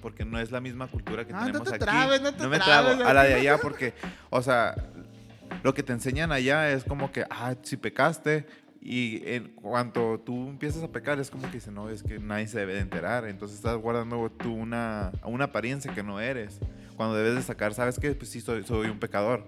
porque 0.02 0.24
no 0.26 0.38
es 0.38 0.50
la 0.50 0.60
misma 0.60 0.86
cultura 0.88 1.24
que 1.24 1.32
Ah, 1.32 1.40
no 1.40 1.46
tenemos 1.46 1.68
te 1.68 1.74
aquí. 1.76 1.84
trabes, 1.84 2.20
no 2.20 2.34
te 2.34 2.46
me 2.46 2.58
trabes, 2.58 2.96
trabo 2.96 3.08
a 3.08 3.14
la 3.14 3.22
de 3.22 3.34
allá 3.34 3.56
porque, 3.56 3.94
o 4.28 4.42
sea, 4.42 4.74
lo 5.64 5.72
que 5.72 5.82
te 5.82 5.94
enseñan 5.94 6.30
allá 6.30 6.70
es 6.70 6.84
como 6.84 7.10
que, 7.10 7.24
ah, 7.30 7.54
si 7.62 7.78
pecaste, 7.78 8.46
y 8.82 9.22
en 9.24 9.48
cuanto 9.54 10.20
tú 10.20 10.50
empiezas 10.50 10.82
a 10.82 10.92
pecar, 10.92 11.18
es 11.18 11.30
como 11.30 11.46
que 11.46 11.54
dice, 11.54 11.70
no, 11.72 11.88
es 11.88 12.02
que 12.02 12.18
nadie 12.18 12.46
se 12.46 12.58
debe 12.58 12.74
de 12.74 12.80
enterar. 12.80 13.26
Entonces 13.26 13.56
estás 13.56 13.78
guardando 13.78 14.30
tú 14.30 14.52
una, 14.52 15.10
una 15.24 15.44
apariencia 15.44 15.94
que 15.94 16.02
no 16.02 16.20
eres. 16.20 16.60
Cuando 16.96 17.16
debes 17.16 17.34
de 17.36 17.40
sacar, 17.40 17.72
sabes 17.72 17.98
que 17.98 18.12
pues 18.12 18.30
sí 18.30 18.42
soy, 18.42 18.62
soy 18.64 18.88
un 18.88 18.98
pecador. 18.98 19.46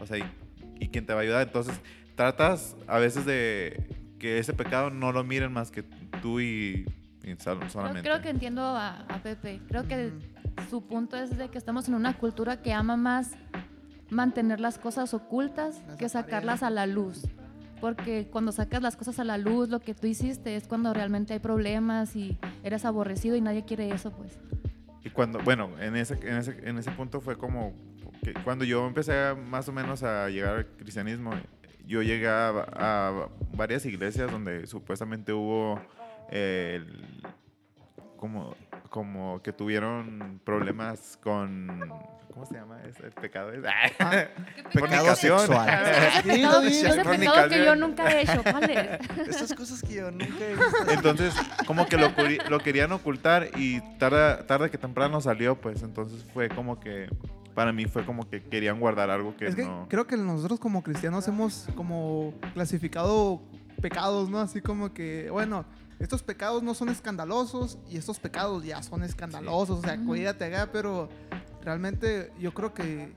O 0.00 0.06
sea, 0.06 0.16
y, 0.16 0.24
y 0.80 0.88
quién 0.88 1.04
te 1.04 1.12
va 1.12 1.20
a 1.20 1.22
ayudar. 1.22 1.46
Entonces 1.46 1.78
tratas 2.14 2.74
a 2.86 2.98
veces 2.98 3.26
de 3.26 4.14
que 4.18 4.38
ese 4.38 4.54
pecado 4.54 4.88
no 4.88 5.12
lo 5.12 5.22
miren 5.22 5.52
más 5.52 5.70
que 5.70 5.82
tú 6.22 6.40
y, 6.40 6.86
y 7.24 7.36
solamente. 7.68 8.00
creo 8.00 8.22
que 8.22 8.30
entiendo 8.30 8.62
a, 8.62 9.00
a 9.00 9.22
Pepe. 9.22 9.60
Creo 9.68 9.86
que 9.86 10.06
Ujú. 10.06 10.70
su 10.70 10.86
punto 10.86 11.18
es 11.18 11.36
de 11.36 11.50
que 11.50 11.58
estamos 11.58 11.88
en 11.88 11.94
una 11.94 12.16
cultura 12.16 12.62
que 12.62 12.72
ama 12.72 12.96
más 12.96 13.32
mantener 14.12 14.60
las 14.60 14.78
cosas 14.78 15.14
ocultas 15.14 15.82
Las 15.86 15.96
que 15.96 16.08
sacarlas 16.08 16.62
a 16.62 16.70
la 16.70 16.86
luz. 16.86 17.24
Porque 17.80 18.28
cuando 18.30 18.52
sacas 18.52 18.80
las 18.80 18.94
cosas 18.96 19.18
a 19.18 19.24
la 19.24 19.38
luz, 19.38 19.68
lo 19.68 19.80
que 19.80 19.92
tú 19.94 20.06
hiciste 20.06 20.54
es 20.54 20.68
cuando 20.68 20.94
realmente 20.94 21.32
hay 21.32 21.40
problemas 21.40 22.14
y 22.14 22.38
eres 22.62 22.84
aborrecido 22.84 23.34
y 23.34 23.40
nadie 23.40 23.64
quiere 23.64 23.90
eso, 23.90 24.12
pues. 24.12 24.38
Y 25.04 25.10
cuando, 25.10 25.40
bueno, 25.40 25.68
en 25.80 25.96
ese, 25.96 26.14
en 26.22 26.36
ese, 26.36 26.56
en 26.68 26.78
ese 26.78 26.92
punto 26.92 27.20
fue 27.20 27.36
como 27.36 27.72
que 28.22 28.34
cuando 28.44 28.64
yo 28.64 28.86
empecé 28.86 29.18
a, 29.18 29.34
más 29.34 29.68
o 29.68 29.72
menos 29.72 30.04
a 30.04 30.28
llegar 30.28 30.54
al 30.58 30.66
cristianismo, 30.76 31.32
yo 31.84 32.02
llegué 32.02 32.28
a, 32.28 32.50
a 32.50 33.28
varias 33.56 33.84
iglesias 33.84 34.30
donde 34.30 34.68
supuestamente 34.68 35.32
hubo 35.32 35.80
eh, 36.30 36.74
el- 36.76 37.22
como, 38.16 38.54
como 38.92 39.40
que 39.40 39.54
tuvieron 39.54 40.38
problemas 40.44 41.18
con, 41.22 41.66
¿cómo 42.30 42.44
se 42.44 42.56
llama? 42.56 42.78
ese? 42.86 43.06
El 43.06 43.12
pecado 43.12 43.50
es... 43.52 43.62
Pecado 44.70 45.16
sexual. 45.16 45.86
Ese 45.86 46.22
Dilo, 46.30 46.60
pecado, 46.60 47.18
pecado 47.18 47.48
que 47.48 47.64
yo 47.64 47.74
nunca 47.74 48.12
he 48.12 48.20
hecho, 48.20 48.42
¿cuál 48.42 48.70
es? 48.70 49.28
Esas 49.28 49.54
cosas 49.54 49.80
que 49.80 49.94
yo 49.94 50.10
nunca 50.10 50.44
he 50.44 50.54
visto. 50.54 50.90
Entonces, 50.90 51.34
como 51.66 51.86
que 51.86 51.96
lo, 51.96 52.12
lo 52.50 52.58
querían 52.58 52.92
ocultar 52.92 53.48
y 53.56 53.80
tarde, 53.96 54.44
tarde 54.44 54.70
que 54.70 54.76
temprano 54.76 55.22
salió, 55.22 55.54
pues 55.58 55.82
entonces 55.82 56.22
fue 56.34 56.50
como 56.50 56.78
que, 56.78 57.08
para 57.54 57.72
mí 57.72 57.86
fue 57.86 58.04
como 58.04 58.28
que 58.28 58.42
querían 58.42 58.78
guardar 58.78 59.08
algo 59.08 59.34
que 59.38 59.46
Es 59.46 59.56
que 59.56 59.64
no... 59.64 59.86
creo 59.88 60.06
que 60.06 60.18
nosotros 60.18 60.60
como 60.60 60.82
cristianos 60.82 61.26
hemos 61.28 61.66
como 61.74 62.34
clasificado 62.52 63.40
pecados, 63.80 64.28
¿no? 64.28 64.38
Así 64.38 64.60
como 64.60 64.92
que, 64.92 65.30
bueno, 65.30 65.64
estos 66.02 66.22
pecados 66.22 66.62
no 66.62 66.74
son 66.74 66.88
escandalosos 66.88 67.78
y 67.88 67.96
estos 67.96 68.18
pecados 68.18 68.64
ya 68.64 68.82
son 68.82 69.02
escandalosos, 69.02 69.78
o 69.78 69.82
sea, 69.82 69.96
cuídate 70.04 70.44
acá, 70.44 70.70
pero 70.72 71.08
realmente 71.62 72.32
yo 72.38 72.52
creo 72.52 72.74
que 72.74 73.12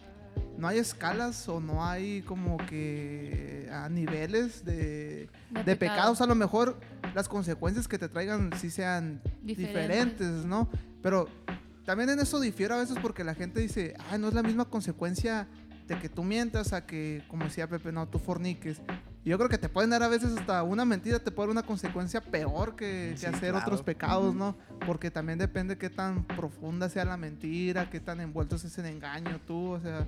no 0.57 0.67
hay 0.67 0.77
escalas 0.79 1.47
o 1.49 1.59
no 1.59 1.85
hay 1.85 2.21
como 2.23 2.57
que 2.57 3.69
a 3.71 3.89
niveles 3.89 4.63
de, 4.65 5.29
De 5.49 5.63
de 5.63 5.75
pecado. 5.75 5.77
pecados, 5.77 6.21
a 6.21 6.27
lo 6.27 6.35
mejor 6.35 6.77
las 7.13 7.27
consecuencias 7.27 7.87
que 7.87 7.97
te 7.97 8.07
traigan 8.09 8.51
sí 8.59 8.69
sean 8.69 9.21
Diferentes. 9.41 9.57
diferentes, 9.57 10.45
¿no? 10.45 10.69
Pero 11.01 11.27
también 11.85 12.09
en 12.09 12.19
eso 12.19 12.39
difiere 12.39 12.73
a 12.73 12.77
veces 12.77 12.97
porque 13.01 13.23
la 13.23 13.35
gente 13.35 13.59
dice, 13.59 13.95
ah, 14.11 14.17
no 14.17 14.27
es 14.27 14.33
la 14.33 14.43
misma 14.43 14.65
consecuencia 14.65 15.47
de 15.87 15.99
que 15.99 16.09
tú 16.09 16.23
mientas 16.23 16.73
a 16.73 16.85
que, 16.85 17.23
como 17.27 17.45
decía 17.45 17.67
Pepe, 17.67 17.91
no, 17.91 18.07
tú 18.07 18.17
forniques. 18.19 18.81
Y 19.25 19.29
yo 19.31 19.37
creo 19.37 19.49
que 19.49 19.57
te 19.57 19.69
pueden 19.69 19.89
dar 19.89 20.03
a 20.03 20.07
veces 20.07 20.37
hasta 20.37 20.61
una 20.61 20.85
mentira, 20.85 21.17
te 21.17 21.31
puede 21.31 21.47
dar 21.47 21.51
una 21.53 21.63
consecuencia 21.63 22.21
peor 22.21 22.75
que, 22.75 23.13
hacer 23.17 23.31
claro. 23.51 23.57
otros 23.57 23.81
pecados, 23.81 24.35
¿no? 24.35 24.55
Porque 24.85 25.09
también 25.09 25.39
depende 25.39 25.77
qué 25.79 25.89
tan 25.89 26.23
profunda 26.25 26.89
sea 26.89 27.05
la 27.05 27.17
mentira, 27.17 27.89
qué 27.89 27.99
tan 27.99 28.21
envuelto 28.21 28.55
es 28.55 28.65
ese 28.65 28.87
engaño 28.87 29.39
tú, 29.47 29.71
o 29.71 29.79
sea, 29.79 30.05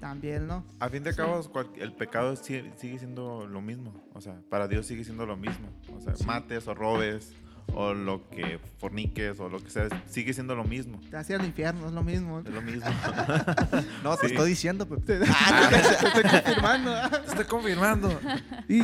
también, 0.00 0.48
¿no? 0.48 0.64
A 0.80 0.88
fin 0.88 1.04
de 1.04 1.12
Sí. 1.12 1.18
cabo, 1.18 1.40
el 1.76 1.92
pecado 1.92 2.34
si- 2.34 2.64
sigue 2.76 2.98
siendo 2.98 3.46
lo 3.46 3.60
mismo. 3.60 3.92
O 4.14 4.20
sea, 4.20 4.34
para 4.50 4.66
Dios 4.66 4.86
sigue 4.86 5.04
siendo 5.04 5.24
lo 5.24 5.36
mismo. 5.36 5.68
O 5.96 6.00
sea, 6.00 6.14
mates 6.26 6.66
o 6.66 6.74
robes 6.74 7.32
o 7.74 7.92
lo 7.94 8.28
que 8.30 8.58
forniques 8.78 9.38
o 9.40 9.48
lo 9.48 9.58
que 9.62 9.70
sea, 9.70 9.88
sigue 10.08 10.32
siendo 10.32 10.54
lo 10.54 10.64
mismo. 10.64 11.00
Te 11.10 11.16
hacia 11.16 11.36
el 11.36 11.44
infierno, 11.44 11.86
es 11.88 11.92
lo 11.92 12.02
mismo. 12.02 12.40
Es 12.40 12.48
lo 12.50 12.62
mismo. 12.62 12.86
No, 14.02 14.16
te 14.16 14.28
Sí. 14.28 14.34
estoy 14.34 14.50
diciendo, 14.50 14.86
Pepe. 14.88 15.02
Te, 15.02 15.18
te 15.18 16.06
estoy 16.06 16.22
confirmando. 16.22 16.94
Te 17.10 17.28
estoy 17.30 17.44
confirmando. 17.44 18.20
Y 18.68 18.82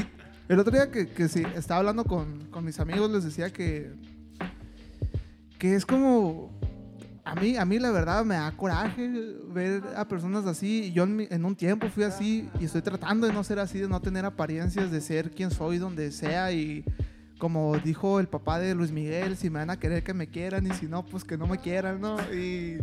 el 0.49 0.59
otro 0.59 0.73
día 0.73 0.91
que, 0.91 1.09
que 1.09 1.29
sí, 1.29 1.43
estaba 1.55 1.79
hablando 1.81 2.05
con, 2.05 2.47
con 2.51 2.65
mis 2.65 2.79
amigos, 2.81 3.11
les 3.11 3.25
decía 3.25 3.51
que, 3.53 3.93
que 5.59 5.75
es 5.77 5.87
como, 5.87 6.51
a 7.25 7.35
mí, 7.37 7.57
a 7.57 7.65
mí 7.65 7.79
la 7.79 7.91
verdad 7.93 8.25
me 8.25 8.35
da 8.35 8.51
coraje 8.53 9.09
ver 9.49 9.83
a 9.97 10.07
personas 10.09 10.45
así. 10.47 10.93
Yo 10.93 11.05
en, 11.05 11.17
mi- 11.17 11.29
en 11.31 11.45
un 11.45 11.55
tiempo 11.55 11.89
fui 11.89 12.03
así 12.05 12.49
y 12.61 12.65
estoy 12.65 12.83
tratando 12.83 13.27
de 13.27 13.33
no 13.33 13.45
ser 13.45 13.59
así, 13.61 13.79
de 13.79 13.89
no 13.89 14.01
tener 14.01 14.25
apariencias, 14.25 14.91
de 14.91 15.01
ser 15.01 15.31
quien 15.31 15.51
soy 15.51 15.79
donde 15.79 16.11
sea 16.13 16.53
y... 16.53 16.85
Como 17.43 17.77
dijo 17.79 18.21
el 18.21 18.29
papá 18.29 18.61
de 18.61 18.73
Luis 18.73 18.93
Miguel, 18.93 19.37
si 19.37 19.51
me 19.51 19.59
van 19.59 19.71
a 19.71 19.77
querer 19.77 20.05
que 20.05 20.15
me 20.15 20.29
quieran 20.29 20.65
y 20.65 20.71
si 20.75 20.87
no, 20.87 21.05
pues 21.05 21.25
que 21.25 21.37
no 21.37 21.49
me 21.49 21.59
quieran, 21.59 22.01
¿no? 22.01 22.17
Y 22.33 22.79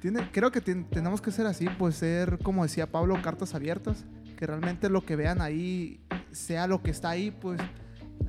tiene, 0.00 0.28
creo 0.32 0.50
que 0.50 0.60
ten- 0.60 0.90
tenemos 0.90 1.20
que 1.20 1.30
ser 1.30 1.46
así, 1.46 1.68
pues 1.78 1.94
ser, 1.94 2.40
como 2.42 2.64
decía 2.64 2.90
Pablo, 2.90 3.22
cartas 3.22 3.54
abiertas, 3.54 4.04
que 4.36 4.48
realmente 4.48 4.88
lo 4.90 5.04
que 5.06 5.14
vean 5.14 5.40
ahí 5.40 6.00
sea 6.32 6.66
lo 6.66 6.82
que 6.82 6.90
está 6.90 7.10
ahí, 7.10 7.30
pues. 7.30 7.60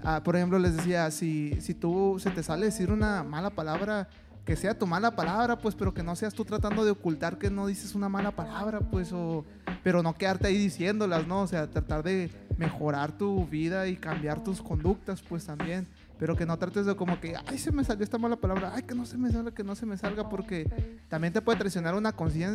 Ah, 0.03 0.21
por 0.23 0.35
ejemplo, 0.35 0.59
les 0.59 0.77
decía, 0.77 1.09
si, 1.09 1.59
si 1.61 1.73
tú 1.73 2.17
se 2.19 2.29
te 2.29 2.43
sale 2.43 2.67
decir 2.67 2.91
una 2.91 3.23
mala 3.23 3.49
palabra, 3.49 4.07
que 4.45 4.55
sea 4.55 4.77
tu 4.77 4.85
mala 4.85 5.15
palabra, 5.15 5.57
pues, 5.57 5.73
pero 5.73 5.93
que 5.93 6.03
no 6.03 6.15
seas 6.15 6.33
tú 6.33 6.45
tratando 6.45 6.85
de 6.85 6.91
ocultar 6.91 7.39
que 7.39 7.49
no 7.49 7.65
dices 7.65 7.95
una 7.95 8.09
mala 8.09 8.31
palabra, 8.31 8.79
pues, 8.79 9.11
o, 9.11 9.43
pero 9.83 10.03
no 10.03 10.13
quedarte 10.13 10.47
ahí 10.47 10.57
diciéndolas, 10.57 11.25
¿no? 11.27 11.41
O 11.41 11.47
sea, 11.47 11.67
tratar 11.67 12.03
de 12.03 12.29
mejorar 12.57 13.11
tu 13.17 13.47
vida 13.47 13.87
y 13.87 13.97
cambiar 13.97 14.43
tus 14.43 14.61
conductas, 14.61 15.21
pues 15.23 15.45
también. 15.45 15.87
Pero 16.17 16.37
que 16.37 16.45
no 16.45 16.57
trates 16.57 16.85
de 16.85 16.95
como 16.95 17.19
que, 17.19 17.35
ay, 17.47 17.57
se 17.57 17.73
me 17.73 17.83
salió 17.83 18.03
esta 18.03 18.17
mala 18.17 18.37
palabra, 18.37 18.71
ay, 18.73 18.83
que 18.83 18.95
no 18.95 19.05
se 19.05 19.17
me 19.17 19.31
salga, 19.31 19.51
que 19.51 19.63
no 19.63 19.75
se 19.75 19.85
me 19.85 19.97
salga, 19.97 20.29
porque 20.29 20.69
también 21.09 21.33
te 21.33 21.41
puede 21.41 21.57
traicionar 21.57 21.95
una 21.95 22.13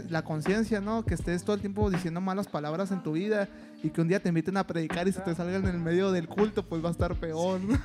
la 0.08 0.22
conciencia, 0.22 0.80
¿no? 0.80 1.04
Que 1.04 1.14
estés 1.14 1.44
todo 1.44 1.54
el 1.54 1.60
tiempo 1.60 1.90
diciendo 1.90 2.20
malas 2.22 2.46
palabras 2.46 2.90
en 2.90 3.02
tu 3.02 3.12
vida 3.12 3.48
y 3.82 3.90
que 3.90 4.00
un 4.00 4.08
día 4.08 4.20
te 4.20 4.30
inviten 4.30 4.56
a 4.56 4.66
predicar 4.66 5.08
y 5.08 5.12
se 5.12 5.20
te 5.20 5.34
salgan 5.34 5.66
en 5.66 5.74
el 5.74 5.80
medio 5.80 6.10
del 6.10 6.26
culto, 6.26 6.64
pues 6.64 6.82
va 6.82 6.88
a 6.88 6.92
estar 6.92 7.14
peor, 7.16 7.60
¿no? 7.60 7.76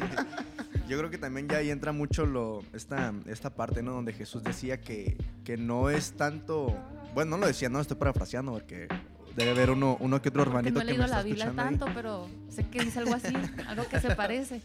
Yo 0.87 0.97
creo 0.97 1.09
que 1.09 1.17
también 1.17 1.47
ya 1.47 1.57
ahí 1.57 1.71
entra 1.71 1.91
mucho 1.91 2.25
lo, 2.25 2.63
esta, 2.73 3.13
esta 3.25 3.55
parte, 3.55 3.81
¿no? 3.81 3.93
Donde 3.93 4.13
Jesús 4.13 4.43
decía 4.43 4.79
que, 4.79 5.17
que 5.43 5.57
no 5.57 5.89
es 5.89 6.13
tanto... 6.13 6.75
Bueno, 7.13 7.31
no 7.31 7.37
lo 7.37 7.47
decía, 7.47 7.69
no, 7.69 7.79
estoy 7.79 7.97
parafraseando 7.97 8.51
porque 8.51 8.87
debe 9.35 9.51
haber 9.51 9.71
uno, 9.71 9.97
uno 9.99 10.21
que 10.21 10.29
otro 10.29 10.43
Que 10.43 10.49
hermanito 10.49 10.75
no 10.75 10.81
he 10.81 10.85
que 10.85 10.97
me 10.97 11.05
está 11.05 11.17
la 11.17 11.23
Biblia 11.23 11.45
escuchando 11.45 11.61
ahí. 11.63 11.77
tanto, 11.77 11.93
pero 11.95 12.29
sé 12.49 12.67
que 12.67 12.83
dice 12.83 12.99
algo 12.99 13.13
así, 13.13 13.33
algo 13.67 13.87
que 13.87 13.99
se 13.99 14.15
parece. 14.15 14.61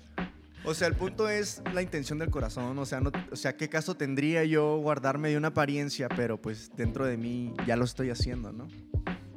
O 0.64 0.74
sea, 0.74 0.88
el 0.88 0.94
punto 0.94 1.28
es 1.28 1.62
la 1.72 1.80
intención 1.80 2.18
del 2.18 2.30
corazón. 2.30 2.78
O 2.78 2.84
sea, 2.84 3.00
no, 3.00 3.10
o 3.30 3.36
sea, 3.36 3.56
¿qué 3.56 3.68
caso 3.68 3.94
tendría 3.94 4.44
yo 4.44 4.76
guardarme 4.78 5.30
de 5.30 5.38
una 5.38 5.48
apariencia, 5.48 6.08
pero 6.08 6.40
pues 6.40 6.70
dentro 6.76 7.06
de 7.06 7.16
mí 7.16 7.54
ya 7.66 7.76
lo 7.76 7.84
estoy 7.84 8.10
haciendo, 8.10 8.52
¿no? 8.52 8.68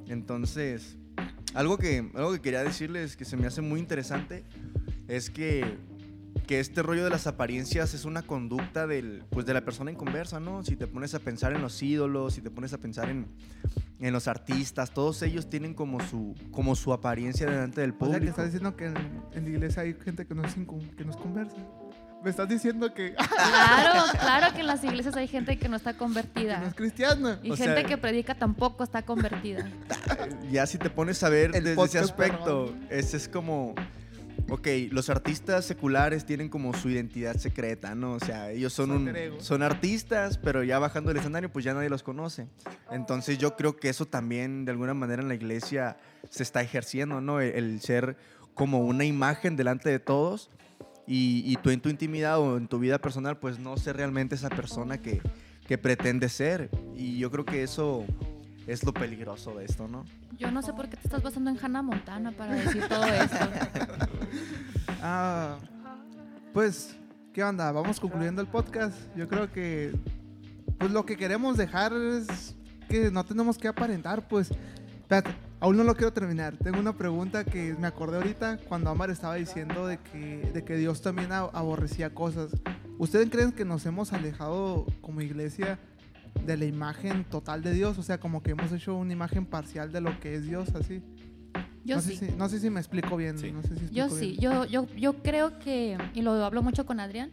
Entonces, 0.08 0.98
algo 1.54 1.78
que, 1.78 2.10
algo 2.14 2.34
que 2.34 2.42
quería 2.42 2.64
decirles 2.64 3.16
que 3.16 3.26
se 3.26 3.38
me 3.38 3.48
hace 3.48 3.62
muy 3.62 3.80
interesante 3.80 4.44
es 5.08 5.30
que, 5.30 5.78
que 6.48 6.60
este 6.60 6.84
rollo 6.84 7.04
de 7.04 7.10
las 7.10 7.26
apariencias 7.28 7.94
es 7.94 8.06
una 8.06 8.22
conducta 8.22 8.86
del, 8.88 9.24
pues 9.30 9.46
de 9.46 9.54
la 9.54 9.62
persona 9.62 9.92
en 9.92 9.98
conversa, 9.98 10.40
¿no? 10.40 10.64
Si 10.64 10.76
te 10.76 10.88
pones 10.88 11.14
a 11.16 11.20
pensar 11.20 11.54
en 11.54 11.62
los 11.62 11.82
ídolos, 11.82 12.34
si 12.34 12.42
te 12.42 12.50
pones 12.52 12.74
a 12.74 12.78
pensar 12.78 13.10
en, 13.10 13.28
en 14.00 14.14
los 14.14 14.28
artistas, 14.28 14.92
todos 14.94 15.22
ellos 15.22 15.50
tienen 15.50 15.74
como 15.74 16.00
su, 16.02 16.36
como 16.52 16.76
su 16.76 16.92
apariencia 16.94 17.46
delante 17.50 17.82
del 17.82 17.92
O 17.92 17.98
público. 17.98 18.12
sea, 18.18 18.20
que 18.22 18.30
estás 18.30 18.46
diciendo 18.46 18.76
que 18.76 18.86
en, 18.88 18.96
en 19.34 19.44
la 19.44 19.50
iglesia 19.50 19.84
hay 19.84 19.94
gente 19.94 20.26
que 20.26 20.36
no, 20.36 20.44
es 20.46 20.54
que 20.54 21.06
no 21.06 21.12
es 21.12 21.18
conversa. 21.18 21.56
Me 22.24 22.30
estás 22.30 22.48
diciendo 22.48 22.94
que, 22.94 23.14
Claro, 23.36 24.04
claro 24.18 24.54
que 24.54 24.62
en 24.62 24.68
las 24.68 24.82
iglesias 24.84 25.16
hay 25.18 25.28
gente 25.28 25.58
que 25.58 25.68
no 25.68 25.76
está 25.76 25.92
que 25.94 26.00
convertida. 26.00 26.60
no 26.60 26.68
es 26.68 26.74
cristiana. 26.74 27.40
Y 27.44 27.52
O 27.52 27.58
gente 27.58 27.74
sea- 27.82 27.86
que 27.86 27.98
predica 27.98 28.36
tampoco 28.36 28.84
está 28.84 29.02
convertida. 29.02 29.70
ya 30.52 30.66
si 30.66 30.78
te 30.78 30.90
pones 30.90 31.22
a 31.24 31.30
ver 31.30 31.54
El 31.56 31.64
desde 31.66 31.84
ese 31.84 32.00
aspecto, 32.00 32.74
ese 32.90 33.18
es 33.18 33.28
como, 33.28 33.76
ok, 34.50 34.68
los 34.92 35.10
artistas 35.10 35.66
seculares 35.66 36.26
tienen 36.26 36.50
como 36.50 36.74
su 36.74 36.90
identidad 36.90 37.38
secreta, 37.38 37.96
¿no? 37.96 38.14
O 38.14 38.20
sea, 38.20 38.52
ellos 38.52 38.74
son, 38.74 38.92
un, 38.92 39.14
son 39.40 39.64
artistas, 39.64 40.38
pero 40.38 40.64
ya 40.64 40.80
bajando 40.80 41.10
del 41.10 41.18
escenario, 41.18 41.52
pues 41.52 41.66
ya 41.66 41.74
nadie 41.74 41.90
los 41.90 42.04
conoce. 42.04 42.48
Entonces 42.92 43.38
yo 43.38 43.56
creo 43.56 43.78
que 43.78 43.90
eso 43.90 44.06
también, 44.06 44.66
de 44.66 44.72
alguna 44.72 44.94
manera, 44.94 45.22
en 45.22 45.28
la 45.28 45.36
iglesia 45.36 45.98
se 46.30 46.44
está 46.44 46.62
ejerciendo, 46.62 47.22
¿no? 47.22 47.42
El, 47.42 47.56
el 47.56 47.82
ser 47.82 48.18
como 48.54 48.80
una 48.80 49.06
imagen 49.06 49.56
delante 49.56 49.90
de 49.90 50.00
todos. 50.00 50.50
Y, 51.06 51.44
y 51.46 51.58
tú 51.58 51.70
en 51.70 51.82
tu 51.82 51.90
intimidad 51.90 52.40
o 52.40 52.58
en 52.58 52.68
tu 52.68 52.80
vida 52.80 52.98
personal, 52.98 53.38
pues 53.38 53.60
no 53.60 53.76
ser 53.76 53.98
realmente 53.98 54.36
esa 54.36 54.50
persona 54.50 55.02
que, 55.02 55.22
que 55.68 55.78
pretende 55.78 56.30
ser. 56.30 56.70
Y 56.96 57.18
yo 57.18 57.30
creo 57.30 57.46
que 57.46 57.64
eso 57.64 58.06
es 58.68 58.84
lo 58.84 58.94
peligroso 58.94 59.56
de 59.56 59.66
esto, 59.66 59.88
¿no? 59.88 60.06
Yo 60.38 60.52
no 60.52 60.62
sé 60.62 60.74
por 60.74 60.88
qué 60.88 60.98
te 60.98 61.08
estás 61.08 61.22
basando 61.22 61.50
en 61.50 61.58
Hannah 61.62 61.82
Montana 61.82 62.32
para 62.32 62.56
decir 62.56 62.88
todo 62.88 63.06
esto. 63.06 63.38
Ah, 65.06 65.58
pues, 66.54 66.96
¿qué 67.34 67.44
onda? 67.44 67.74
Vamos 67.74 68.00
concluyendo 68.00 68.42
el 68.42 68.48
podcast. 68.48 68.96
Yo 69.18 69.28
creo 69.28 69.52
que, 69.52 69.94
pues 70.78 70.92
lo 70.92 71.06
que 71.06 71.18
queremos 71.18 71.58
dejar 71.58 71.92
es 71.92 72.56
que 72.88 73.12
no 73.12 73.26
tenemos 73.26 73.58
que 73.58 73.68
aparentar, 73.68 74.26
pues. 74.30 74.50
Espérate, 75.02 75.36
aún 75.60 75.76
no 75.76 75.84
lo 75.84 75.94
quiero 75.96 76.14
terminar. 76.14 76.56
Tengo 76.56 76.80
una 76.80 76.94
pregunta 76.94 77.44
que 77.44 77.76
me 77.78 77.88
acordé 77.88 78.16
ahorita 78.16 78.60
cuando 78.70 78.90
Amar 78.90 79.10
estaba 79.10 79.36
diciendo 79.36 79.86
de 79.86 79.98
que, 79.98 80.52
de 80.54 80.64
que 80.64 80.78
Dios 80.78 81.02
también 81.02 81.34
aborrecía 81.34 82.14
cosas. 82.14 82.52
¿Ustedes 82.98 83.30
creen 83.30 83.52
que 83.52 83.66
nos 83.66 83.86
hemos 83.86 84.14
alejado 84.14 84.86
como 85.02 85.20
iglesia 85.20 85.80
de 86.46 86.58
la 86.58 86.66
imagen 86.66 87.24
total 87.26 87.62
de 87.62 87.74
Dios? 87.74 87.98
O 87.98 88.04
sea, 88.04 88.20
como 88.20 88.44
que 88.44 88.52
hemos 88.52 88.72
hecho 88.72 88.96
una 88.96 89.14
imagen 89.14 89.46
parcial 89.46 89.92
de 89.92 90.02
lo 90.02 90.20
que 90.20 90.36
es 90.36 90.46
Dios, 90.46 90.74
así. 90.76 91.02
Yo 91.86 91.98
no 91.98 92.02
sí. 92.02 92.16
Sé 92.16 92.30
si, 92.30 92.38
no 92.38 92.50
sé 92.50 92.60
si 92.60 92.70
me 92.70 92.80
explico 92.80 93.18
bien. 93.18 93.38
Sí. 93.38 93.52
No 93.52 93.62
sé 93.62 93.76
si 93.76 93.94
Yo 93.94 94.10
sí, 94.10 94.38
yo, 94.40 94.66
yo, 94.66 94.88
yo 94.96 95.22
creo 95.22 95.60
que, 95.60 95.98
y 96.14 96.22
lo 96.22 96.32
hablo 96.44 96.64
mucho 96.64 96.86
con 96.86 97.00
Adrián, 97.00 97.32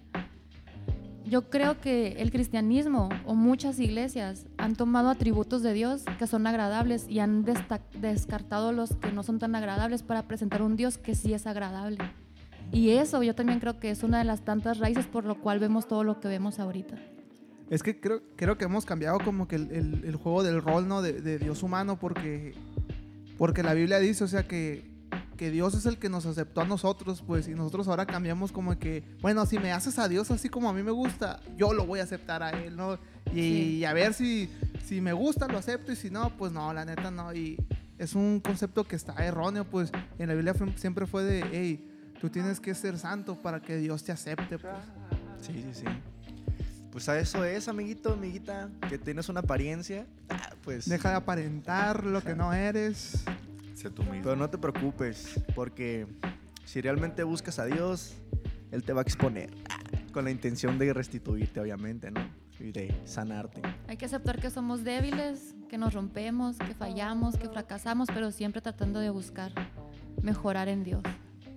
yo 1.31 1.49
creo 1.49 1.81
que 1.81 2.17
el 2.19 2.33
cristianismo 2.33 3.09
o 3.25 3.37
muchas 3.37 3.79
iglesias 3.79 4.47
han 4.59 4.75
tomado 4.75 5.11
atributos 5.11 5.63
de 5.63 5.73
Dios 5.73 6.03
que 6.19 6.27
son 6.27 6.47
agradables 6.49 7.07
y 7.09 7.21
han 7.21 7.45
descartado 7.45 8.73
los 8.73 8.97
que 8.97 9.13
no 9.13 9.23
son 9.23 9.39
tan 9.39 9.55
agradables 9.55 10.03
para 10.03 10.27
presentar 10.27 10.61
un 10.61 10.75
Dios 10.75 10.99
que 10.99 11.15
sí 11.15 11.33
es 11.33 11.47
agradable. 11.47 11.99
Y 12.73 12.91
eso 12.91 13.23
yo 13.23 13.35
también 13.37 13.61
creo 13.61 13.79
que 13.79 13.91
es 13.91 14.03
una 14.03 14.19
de 14.19 14.25
las 14.25 14.45
tantas 14.45 14.79
raíces 14.79 15.07
por 15.07 15.25
lo 15.25 15.41
cual 15.41 15.61
vemos 15.61 15.87
todo 15.87 16.03
lo 16.03 16.19
que 16.19 16.27
vemos 16.27 16.59
ahorita. 16.59 16.97
Es 17.71 17.83
que 17.83 17.99
creo, 18.01 18.21
creo 18.37 18.59
que 18.59 18.65
hemos 18.67 18.85
cambiado 18.85 19.19
como 19.21 19.47
que 19.49 19.57
el, 19.57 19.71
el- 19.71 20.05
el 20.05 20.17
juego 20.17 20.43
del 20.43 20.61
rol, 20.61 20.87
¿no? 20.89 21.01
De, 21.03 21.13
de 21.23 21.39
Dios 21.39 21.63
humano, 21.63 21.99
porque, 21.99 22.53
porque 23.39 23.63
la 23.63 23.75
Biblia 23.75 23.99
dice, 24.01 24.25
o 24.25 24.29
sea, 24.29 24.47
que, 24.47 24.91
que 25.37 25.51
Dios 25.51 25.75
es 25.75 25.87
el 25.87 25.97
que 25.99 26.09
nos 26.09 26.27
aceptó 26.27 26.61
a 26.61 26.65
nosotros, 26.65 27.23
pues, 27.27 27.47
y 27.49 27.53
nosotros 27.55 27.87
ahora 27.89 28.07
cambiamos 28.07 28.53
como 28.53 28.79
que, 28.79 29.05
bueno, 29.23 29.47
si 29.47 29.59
me 29.59 29.73
haces 29.73 29.99
a 29.99 30.09
Dios 30.09 30.31
así 30.31 30.49
como 30.49 30.69
a 30.69 30.73
mí 30.73 30.83
me 30.83 30.91
gusta, 30.91 31.41
yo 31.57 31.73
lo 31.73 31.87
voy 31.87 32.01
a 32.01 32.03
aceptar 32.03 32.43
a 32.43 32.51
Él, 32.51 32.77
¿no? 32.77 32.95
Y, 33.27 33.31
Sí. 33.33 33.77
y 33.79 33.85
a 33.85 33.93
ver 33.93 34.13
si, 34.15 34.51
si 34.85 35.01
me 35.01 35.13
gusta, 35.13 35.47
lo 35.47 35.57
acepto, 35.59 35.93
y 35.93 35.97
si 35.97 36.11
no, 36.11 36.37
pues 36.37 36.53
no, 36.53 36.73
la 36.75 36.85
neta 36.85 37.11
no. 37.13 37.33
Y 37.33 37.57
es 37.99 38.15
un 38.17 38.41
concepto 38.41 38.83
que 38.85 38.97
está 38.97 39.15
erróneo, 39.25 39.65
pues, 39.65 39.93
en 40.19 40.27
la 40.29 40.35
Biblia 40.35 40.55
fue- 40.55 40.73
siempre 40.77 41.07
fue 41.07 41.23
de, 41.23 41.45
hey, 41.53 41.89
tú 42.21 42.29
tienes 42.29 42.59
que 42.59 42.75
ser 42.75 42.99
santo 42.99 43.41
para 43.41 43.61
que 43.63 43.77
Dios 43.77 44.03
te 44.03 44.11
acepte, 44.11 44.59
pues. 44.59 44.75
Sí, 45.41 45.53
sí, 45.55 45.69
sí. 45.73 45.85
Pues 46.93 47.09
a 47.09 47.19
eso 47.19 47.45
es, 47.45 47.69
amiguito, 47.69 48.13
amiguita, 48.13 48.69
que 48.89 48.99
tienes 48.99 49.29
una 49.29 49.41
apariencia. 49.41 50.07
ah, 50.29 50.51
Pues. 50.65 50.89
Deja 50.89 51.11
de 51.11 51.17
aparentar 51.17 52.05
lo 52.05 52.21
que 52.23 52.35
no 52.35 52.53
eres. 52.53 53.23
Sé 53.75 53.91
tú 53.91 54.03
mismo. 54.03 54.23
Pero 54.25 54.37
no 54.37 54.51
te 54.51 54.59
preocupes, 54.59 55.41
porque 55.55 56.07
si 56.65 56.81
realmente 56.81 57.23
buscas 57.23 57.59
a 57.59 57.67
Dios, 57.67 58.15
Él 58.73 58.83
te 58.83 58.93
va 58.93 59.01
a 59.01 59.05
exponer. 59.05 59.51
ah, 59.71 59.79
Con 60.13 60.25
la 60.25 60.31
intención 60.33 60.79
de 60.79 60.93
restituirte, 60.93 61.61
obviamente, 61.61 62.11
¿no? 62.11 62.21
Y 62.59 62.73
de 62.73 62.95
sanarte. 63.07 63.63
Hay 63.89 63.97
que 63.97 64.05
aceptar 64.07 64.39
que 64.41 64.51
somos 64.51 64.83
débiles, 64.85 65.55
que 65.69 65.79
nos 65.79 65.95
rompemos, 65.95 66.59
que 66.59 66.75
fallamos, 66.75 67.37
que 67.39 67.49
fracasamos, 67.49 68.09
pero 68.13 68.33
siempre 68.33 68.61
tratando 68.61 68.99
de 69.01 69.09
buscar 69.11 69.53
mejorar 70.21 70.69
en 70.69 70.83
Dios. 70.85 71.03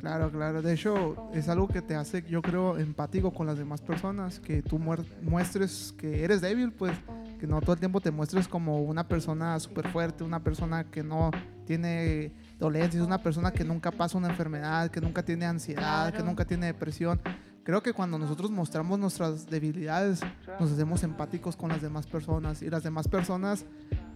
Claro, 0.04 0.30
claro. 0.30 0.62
De 0.62 0.74
hecho, 0.74 1.32
es 1.34 1.48
algo 1.48 1.70
que 1.70 1.82
te 1.82 1.96
hace, 1.96 2.24
yo 2.24 2.42
creo, 2.42 2.78
empático 2.78 3.32
con 3.32 3.48
las 3.48 3.58
demás 3.58 3.80
personas. 3.80 4.38
Que 4.38 4.62
tú 4.62 4.78
muestres 4.78 5.96
que 5.98 6.26
eres 6.26 6.42
débil, 6.42 6.74
pues 6.74 6.92
que 7.40 7.48
no 7.48 7.62
todo 7.62 7.72
el 7.72 7.80
tiempo 7.80 8.02
te 8.02 8.12
muestres 8.12 8.50
como 8.50 8.82
una 8.82 9.08
persona 9.08 9.58
súper 9.62 9.88
fuerte, 9.88 10.26
una 10.26 10.44
persona 10.44 10.92
que 10.92 11.04
no 11.04 11.32
tiene 11.66 12.34
dolencias, 12.60 13.02
una 13.08 13.24
persona 13.24 13.54
que 13.54 13.64
nunca 13.64 13.92
pasa 13.92 14.18
una 14.18 14.28
enfermedad, 14.28 14.92
que 14.92 15.00
nunca 15.00 15.24
tiene 15.24 15.46
ansiedad, 15.46 16.14
que 16.14 16.22
nunca 16.22 16.44
tiene 16.44 16.66
depresión. 16.66 17.22
Creo 17.64 17.82
que 17.82 17.94
cuando 17.94 18.20
nosotros 18.20 18.52
mostramos 18.52 19.00
nuestras 19.00 19.50
debilidades, 19.50 20.20
nos 20.60 20.70
hacemos 20.70 21.02
empáticos 21.04 21.56
con 21.56 21.70
las 21.70 21.82
demás 21.82 22.08
personas 22.08 22.62
y 22.62 22.70
las 22.70 22.84
demás 22.84 23.08
personas 23.08 23.64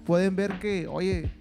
pueden 0.03 0.35
ver 0.35 0.59
que, 0.59 0.85
oye, 0.85 1.31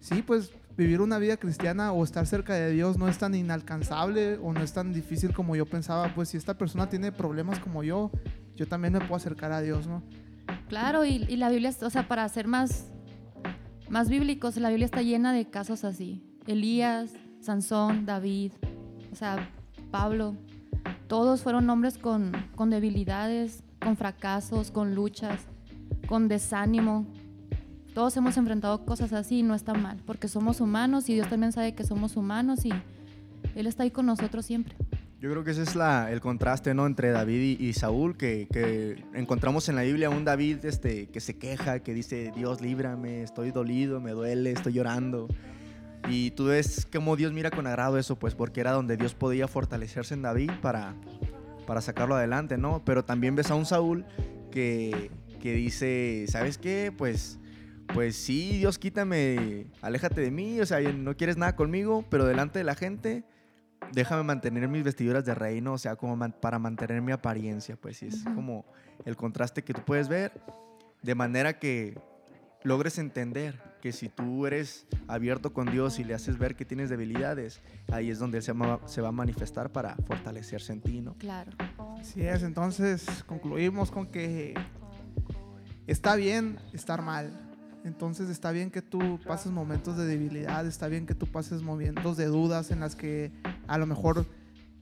sí, 0.00 0.22
pues 0.22 0.52
vivir 0.80 1.02
una 1.02 1.18
vida 1.18 1.36
cristiana 1.36 1.92
o 1.92 2.02
estar 2.02 2.26
cerca 2.26 2.54
de 2.54 2.70
Dios 2.70 2.96
no 2.96 3.06
es 3.06 3.18
tan 3.18 3.34
inalcanzable 3.34 4.38
o 4.42 4.54
no 4.54 4.62
es 4.62 4.72
tan 4.72 4.94
difícil 4.94 5.34
como 5.34 5.54
yo 5.54 5.66
pensaba. 5.66 6.14
Pues 6.14 6.30
si 6.30 6.38
esta 6.38 6.56
persona 6.56 6.88
tiene 6.88 7.12
problemas 7.12 7.58
como 7.58 7.82
yo, 7.82 8.10
yo 8.56 8.66
también 8.66 8.94
me 8.94 9.00
puedo 9.00 9.16
acercar 9.16 9.52
a 9.52 9.60
Dios, 9.60 9.86
¿no? 9.86 10.02
Claro, 10.68 11.04
y, 11.04 11.26
y 11.28 11.36
la 11.36 11.50
Biblia, 11.50 11.70
o 11.82 11.90
sea, 11.90 12.08
para 12.08 12.26
ser 12.30 12.46
más, 12.46 12.86
más 13.90 14.08
bíblicos, 14.08 14.56
la 14.56 14.70
Biblia 14.70 14.86
está 14.86 15.02
llena 15.02 15.34
de 15.34 15.50
casos 15.50 15.84
así. 15.84 16.24
Elías, 16.46 17.10
Sansón, 17.40 18.06
David, 18.06 18.52
o 19.12 19.16
sea, 19.16 19.50
Pablo. 19.90 20.34
Todos 21.08 21.42
fueron 21.42 21.68
hombres 21.68 21.98
con, 21.98 22.32
con 22.56 22.70
debilidades, 22.70 23.62
con 23.82 23.98
fracasos, 23.98 24.70
con 24.70 24.94
luchas, 24.94 25.40
con 26.08 26.26
desánimo. 26.26 27.06
Todos 27.94 28.16
hemos 28.16 28.36
enfrentado 28.36 28.84
cosas 28.84 29.12
así 29.12 29.40
y 29.40 29.42
no 29.42 29.54
está 29.54 29.74
mal, 29.74 29.98
porque 30.06 30.28
somos 30.28 30.60
humanos 30.60 31.08
y 31.08 31.14
Dios 31.14 31.28
también 31.28 31.52
sabe 31.52 31.74
que 31.74 31.84
somos 31.84 32.16
humanos 32.16 32.64
y 32.64 32.70
Él 33.54 33.66
está 33.66 33.82
ahí 33.82 33.90
con 33.90 34.06
nosotros 34.06 34.46
siempre. 34.46 34.74
Yo 35.20 35.30
creo 35.30 35.44
que 35.44 35.50
ese 35.50 35.62
es 35.62 35.76
la, 35.76 36.10
el 36.10 36.20
contraste, 36.20 36.72
¿no? 36.72 36.86
Entre 36.86 37.10
David 37.10 37.58
y, 37.60 37.66
y 37.66 37.72
Saúl, 37.74 38.16
que, 38.16 38.48
que 38.50 39.04
encontramos 39.12 39.68
en 39.68 39.76
la 39.76 39.82
Biblia 39.82 40.08
un 40.08 40.24
David 40.24 40.64
este, 40.64 41.08
que 41.08 41.20
se 41.20 41.36
queja, 41.36 41.80
que 41.80 41.92
dice, 41.92 42.32
Dios, 42.34 42.62
líbrame, 42.62 43.22
estoy 43.22 43.50
dolido, 43.50 44.00
me 44.00 44.12
duele, 44.12 44.52
estoy 44.52 44.72
llorando. 44.72 45.28
Y 46.08 46.30
tú 46.30 46.46
ves 46.46 46.88
cómo 46.90 47.16
Dios 47.16 47.34
mira 47.34 47.50
con 47.50 47.66
agrado 47.66 47.98
eso, 47.98 48.18
pues, 48.18 48.34
porque 48.34 48.60
era 48.60 48.72
donde 48.72 48.96
Dios 48.96 49.12
podía 49.12 49.46
fortalecerse 49.46 50.14
en 50.14 50.22
David 50.22 50.52
para, 50.62 50.94
para 51.66 51.82
sacarlo 51.82 52.14
adelante, 52.14 52.56
¿no? 52.56 52.82
Pero 52.86 53.04
también 53.04 53.36
ves 53.36 53.50
a 53.50 53.56
un 53.56 53.66
Saúl 53.66 54.06
que, 54.50 55.10
que 55.38 55.52
dice, 55.52 56.24
¿sabes 56.28 56.56
qué? 56.56 56.94
Pues, 56.96 57.39
pues 57.92 58.16
sí, 58.16 58.58
Dios, 58.58 58.78
quítame, 58.78 59.66
aléjate 59.82 60.20
de 60.20 60.30
mí, 60.30 60.60
o 60.60 60.66
sea, 60.66 60.80
no 60.92 61.16
quieres 61.16 61.36
nada 61.36 61.56
conmigo, 61.56 62.04
pero 62.10 62.24
delante 62.26 62.58
de 62.58 62.64
la 62.64 62.74
gente 62.74 63.24
déjame 63.92 64.22
mantener 64.22 64.68
mis 64.68 64.84
vestiduras 64.84 65.24
de 65.24 65.34
reino, 65.34 65.72
o 65.72 65.78
sea, 65.78 65.96
como 65.96 66.14
man- 66.16 66.34
para 66.40 66.58
mantener 66.58 67.00
mi 67.02 67.12
apariencia, 67.12 67.76
pues 67.76 67.96
sí, 67.98 68.06
es 68.06 68.22
como 68.34 68.64
el 69.04 69.16
contraste 69.16 69.64
que 69.64 69.72
tú 69.74 69.80
puedes 69.84 70.08
ver, 70.08 70.32
de 71.02 71.14
manera 71.14 71.58
que 71.58 71.98
logres 72.62 72.98
entender 72.98 73.58
que 73.80 73.90
si 73.92 74.08
tú 74.10 74.46
eres 74.46 74.86
abierto 75.08 75.52
con 75.54 75.70
Dios 75.72 75.98
y 75.98 76.04
le 76.04 76.12
haces 76.14 76.36
ver 76.38 76.54
que 76.54 76.66
tienes 76.66 76.90
debilidades, 76.90 77.60
ahí 77.90 78.10
es 78.10 78.18
donde 78.18 78.38
Él 78.38 78.44
se, 78.44 78.52
se 78.86 79.00
va 79.00 79.08
a 79.08 79.12
manifestar 79.12 79.72
para 79.72 79.96
fortalecerse 80.06 80.72
en 80.74 80.82
ti, 80.82 81.00
¿no? 81.00 81.14
Claro. 81.14 81.50
Así 81.98 82.20
es, 82.22 82.42
entonces 82.42 83.06
concluimos 83.26 83.90
con 83.90 84.06
que 84.06 84.54
está 85.86 86.14
bien 86.16 86.58
estar 86.74 87.02
mal. 87.02 87.49
Entonces 87.84 88.28
está 88.28 88.50
bien 88.50 88.70
que 88.70 88.82
tú 88.82 89.18
pases 89.26 89.50
momentos 89.52 89.96
de 89.96 90.04
debilidad, 90.06 90.66
está 90.66 90.86
bien 90.88 91.06
que 91.06 91.14
tú 91.14 91.26
pases 91.26 91.62
momentos 91.62 92.16
de 92.16 92.26
dudas 92.26 92.70
en 92.70 92.80
las 92.80 92.94
que 92.94 93.32
a 93.66 93.78
lo 93.78 93.86
mejor 93.86 94.26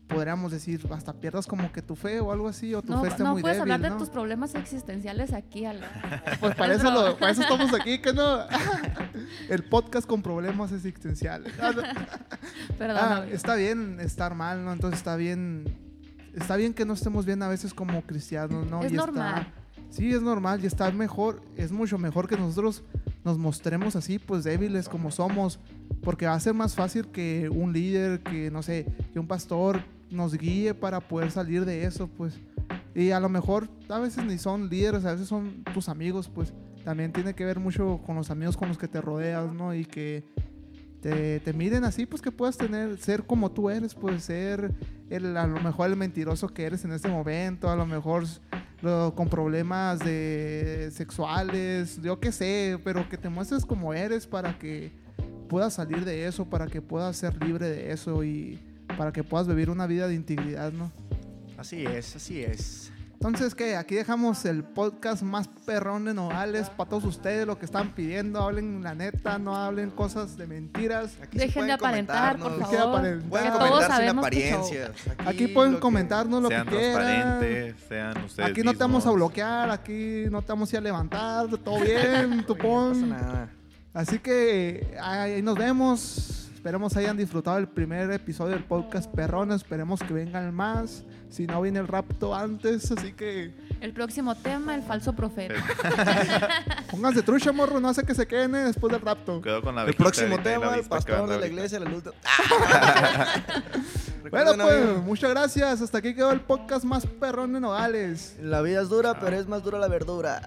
podríamos 0.09 0.51
decir 0.53 0.81
hasta 0.91 1.13
pierdas 1.13 1.47
como 1.47 1.71
que 1.71 1.83
tu 1.83 1.95
fe 1.95 2.19
o 2.21 2.33
algo 2.33 2.49
así 2.49 2.75
o 2.75 2.81
tu 2.83 2.93
No, 2.93 3.03
fe 3.03 3.09
esté 3.09 3.23
no 3.23 3.33
muy 3.35 3.43
puedes 3.43 3.59
débil, 3.59 3.73
hablar 3.73 3.91
de 3.91 3.95
¿no? 3.95 3.99
tus 4.03 4.09
problemas 4.11 4.55
existenciales 4.55 5.33
aquí. 5.33 5.65
Pues 6.41 6.55
para 6.57 6.75
Es 6.75 6.81
eso, 6.83 6.91
lo- 6.91 7.19
para 7.19 7.33
eso 7.33 7.43
estamos 7.43 7.73
aquí, 7.79 7.99
que 8.01 8.13
no. 8.13 8.39
El 9.51 9.65
podcast 9.65 10.09
con 10.09 10.23
problemas 10.23 10.73
existenciales. 10.73 11.53
Ah. 11.61 11.73
Perdón. 12.79 12.99
Ah, 13.01 13.27
está 13.31 13.55
bien 13.55 13.99
estar 14.01 14.35
mal, 14.35 14.65
¿no? 14.65 14.73
Entonces 14.73 14.99
está 14.99 15.15
bien. 15.17 15.65
Está 16.35 16.57
bien 16.57 16.73
que 16.73 16.85
no 16.85 16.95
estemos 16.95 17.27
bien 17.27 17.43
a 17.43 17.49
veces 17.49 17.75
como 17.75 18.01
cristianos, 18.03 18.67
¿no? 18.69 18.81
Es 18.83 18.93
Y 18.93 18.95
está- 18.97 19.07
normal. 19.07 19.53
Sí, 19.91 20.13
es 20.13 20.23
normal 20.23 20.63
y 20.63 20.67
está 20.67 20.91
mejor, 20.91 21.43
es 21.57 21.73
mucho 21.73 21.99
mejor 21.99 22.29
que 22.29 22.37
nosotros 22.37 22.83
nos 23.25 23.39
mostremos 23.39 23.97
así, 23.97 24.19
pues 24.19 24.45
débiles 24.45 24.89
como 24.89 25.11
somos, 25.11 25.59
porque 26.03 26.27
va 26.27 26.35
a 26.35 26.41
ser 26.41 26.55
más 26.55 26.75
fácil 26.75 27.09
que 27.09 27.49
un 27.49 27.73
líder, 27.73 28.21
que 28.21 28.51
no 28.51 28.63
sé, 28.63 28.87
que 29.13 29.19
un 29.19 29.27
pastor 29.27 29.83
nos 30.11 30.35
guíe 30.35 30.75
para 30.75 31.01
poder 31.01 31.31
salir 31.31 31.65
de 31.65 31.85
eso, 31.85 32.09
pues. 32.09 32.39
Y 32.95 33.11
a 33.11 33.21
lo 33.21 33.29
mejor 33.29 33.69
a 33.89 33.99
veces 33.99 34.25
ni 34.25 34.39
son 34.39 34.69
líderes, 34.69 35.05
a 35.05 35.13
veces 35.13 35.29
son 35.29 35.63
tus 35.75 35.89
amigos, 35.89 36.29
pues. 36.29 36.53
También 36.85 37.13
tiene 37.13 37.35
que 37.35 37.45
ver 37.45 37.61
mucho 37.61 38.01
con 38.07 38.17
los 38.17 38.31
amigos 38.31 38.57
con 38.57 38.69
los 38.69 38.79
que 38.79 38.89
te 38.89 39.01
rodeas, 39.01 39.53
¿no? 39.53 39.75
Y 39.75 39.85
que 39.85 40.25
te, 41.01 41.41
te 41.41 41.53
miren 41.53 41.85
así, 41.85 42.07
pues 42.07 42.23
que 42.23 42.33
puedas 42.33 42.57
tener, 42.57 42.97
ser 42.99 43.25
como 43.25 43.51
tú 43.51 43.69
eres, 43.71 43.95
pues 43.95 44.25
ser 44.25 44.73
el, 45.11 45.37
a 45.37 45.47
lo 45.47 45.61
mejor 45.61 45.91
el 45.91 45.97
mentiroso 45.97 46.49
que 46.49 46.65
eres 46.65 46.85
en 46.85 46.93
este 46.93 47.09
momento, 47.09 47.71
a 47.71 47.77
lo 47.77 47.87
mejor 47.87 48.25
con 48.81 49.29
problemas 49.29 49.99
de 49.99 50.91
sexuales, 50.93 52.01
yo 52.03 52.21
qué 52.21 52.31
sé, 52.31 52.79
pero 52.85 53.09
que 53.09 53.17
te 53.17 53.29
muestres 53.29 53.65
como 53.65 53.93
eres 53.93 54.27
para 54.27 54.59
que 54.59 54.93
puedas 55.49 55.75
salir 55.75 56.05
de 56.05 56.27
eso, 56.27 56.45
para 56.45 56.67
que 56.67 56.81
puedas 56.81 57.17
ser 57.17 57.43
libre 57.43 57.69
de 57.69 57.93
eso 57.93 58.23
y 58.23 58.59
para 58.97 59.13
que 59.13 59.25
puedas 59.25 59.49
vivir 59.49 59.71
una 59.71 59.87
vida 59.87 60.07
de 60.07 60.15
integridad, 60.15 60.73
¿no? 60.73 60.93
Así 61.57 61.85
es, 61.85 62.15
así 62.15 62.41
es. 62.41 62.93
Entonces, 63.21 63.57
que 63.57 63.75
Aquí 63.77 63.97
dejamos 63.97 64.45
el 64.45 64.63
podcast 64.63 65.23
más 65.23 65.49
perrón 65.67 66.05
de 66.05 66.15
Nogales 66.15 66.71
para 66.71 66.89
todos 66.91 67.05
ustedes, 67.05 67.47
lo 67.49 67.59
que 67.59 67.65
están 67.65 67.91
pidiendo, 67.93 68.41
hablen 68.41 68.81
la 68.85 68.95
neta, 68.95 69.39
no 69.41 69.57
hablen 69.57 69.91
cosas 69.91 70.37
de 70.37 70.47
mentiras. 70.47 71.17
Aquí 71.21 71.37
se 71.37 71.47
Dejen 71.47 71.53
pueden 71.55 71.67
de 71.67 71.73
aparentar, 71.73 72.39
por 72.39 72.51
¿no? 72.53 72.59
Dejen 72.59 72.71
de 72.71 72.77
favor. 72.79 72.99
aparentar. 72.99 73.29
Pueden 73.29 73.53
Que 73.53 73.59
todos 73.59 73.85
sabemos 73.87 74.15
tu 74.15 74.19
apariencias. 74.21 74.91
Aquí 75.27 75.47
pueden 75.49 75.73
lo 75.73 75.79
que- 75.79 75.83
comentarnos 75.83 76.43
lo 76.43 76.49
que 76.49 76.55
quieran. 76.65 76.69
transparentes, 76.71 77.75
sean 77.89 78.25
ustedes 78.25 78.51
Aquí 78.51 78.63
no 78.63 78.73
te 78.73 78.79
vamos 78.79 79.05
a 79.05 79.09
mismos. 79.09 79.15
bloquear, 79.17 79.71
aquí 79.73 80.25
no 80.31 80.41
te 80.43 80.49
vamos 80.53 80.73
a 80.73 80.77
ir 80.77 80.79
a 80.79 80.83
levantar, 80.83 81.49
todo 81.59 81.81
bien, 81.81 82.37
No 82.49 82.55
pasa 82.55 82.63
pon. 82.63 83.09
nada. 83.09 83.51
Así 83.95 84.21
que 84.21 84.97
ahí 85.03 85.43
nos 85.43 85.59
vemos. 85.59 86.51
Esperemos 86.55 86.97
hayan 86.97 87.17
disfrutado 87.17 87.59
el 87.59 87.67
primer 87.69 88.11
episodio 88.13 88.53
del 88.55 88.65
podcast 88.65 89.11
Perrón. 89.13 89.51
Esperemos 89.51 89.99
que 90.01 90.13
vengan 90.15 90.55
más. 90.55 91.03
Si 91.31 91.47
no 91.47 91.61
viene 91.61 91.79
el 91.79 91.87
rapto 91.89 92.35
antes, 92.35 92.91
así 92.91 93.13
que 93.13 93.53
El 93.81 93.93
próximo 93.93 94.35
tema, 94.35 94.75
el 94.75 94.83
falso 94.83 95.15
profeta. 95.15 95.55
pónganse 96.91 97.23
trucha, 97.23 97.53
morro. 97.53 97.79
No 97.81 97.89
hace 97.91 98.03
que 98.05 98.15
se 98.15 98.27
queden 98.27 98.55
eh, 98.55 98.65
después 98.65 98.91
del 98.93 99.03
rapto. 99.03 99.41
Quedó 99.43 99.61
con 99.63 99.75
la 99.77 99.85
El 99.85 99.95
próximo 99.95 100.39
tema, 100.41 100.75
el 100.77 100.85
pastor 100.87 101.29
de 101.29 101.39
la 101.39 101.47
iglesia, 101.47 101.79
la 101.81 101.91
luz. 101.91 102.05
de- 102.05 102.13
Bueno, 104.31 104.53
Recuerden, 104.53 104.87
pues, 104.95 105.05
muchas 105.05 105.31
gracias. 105.31 105.81
Hasta 105.81 105.99
aquí 105.99 106.15
quedó 106.15 106.33
el 106.33 106.41
podcast 106.41 106.85
más 106.85 107.07
perrón 107.07 107.55
de 107.55 107.61
Nogales. 107.61 108.37
La 108.43 108.61
vida 108.61 108.83
es 108.83 108.91
dura, 108.91 109.19
pero 109.19 109.37
es 109.39 109.47
más 109.49 109.63
dura 109.63 109.79
la 109.79 109.89
verdura. 109.89 110.43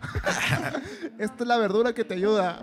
Esta 1.18 1.36
es 1.44 1.48
la 1.48 1.58
verdura 1.58 1.94
que 1.94 2.04
te 2.04 2.14
ayuda. 2.14 2.62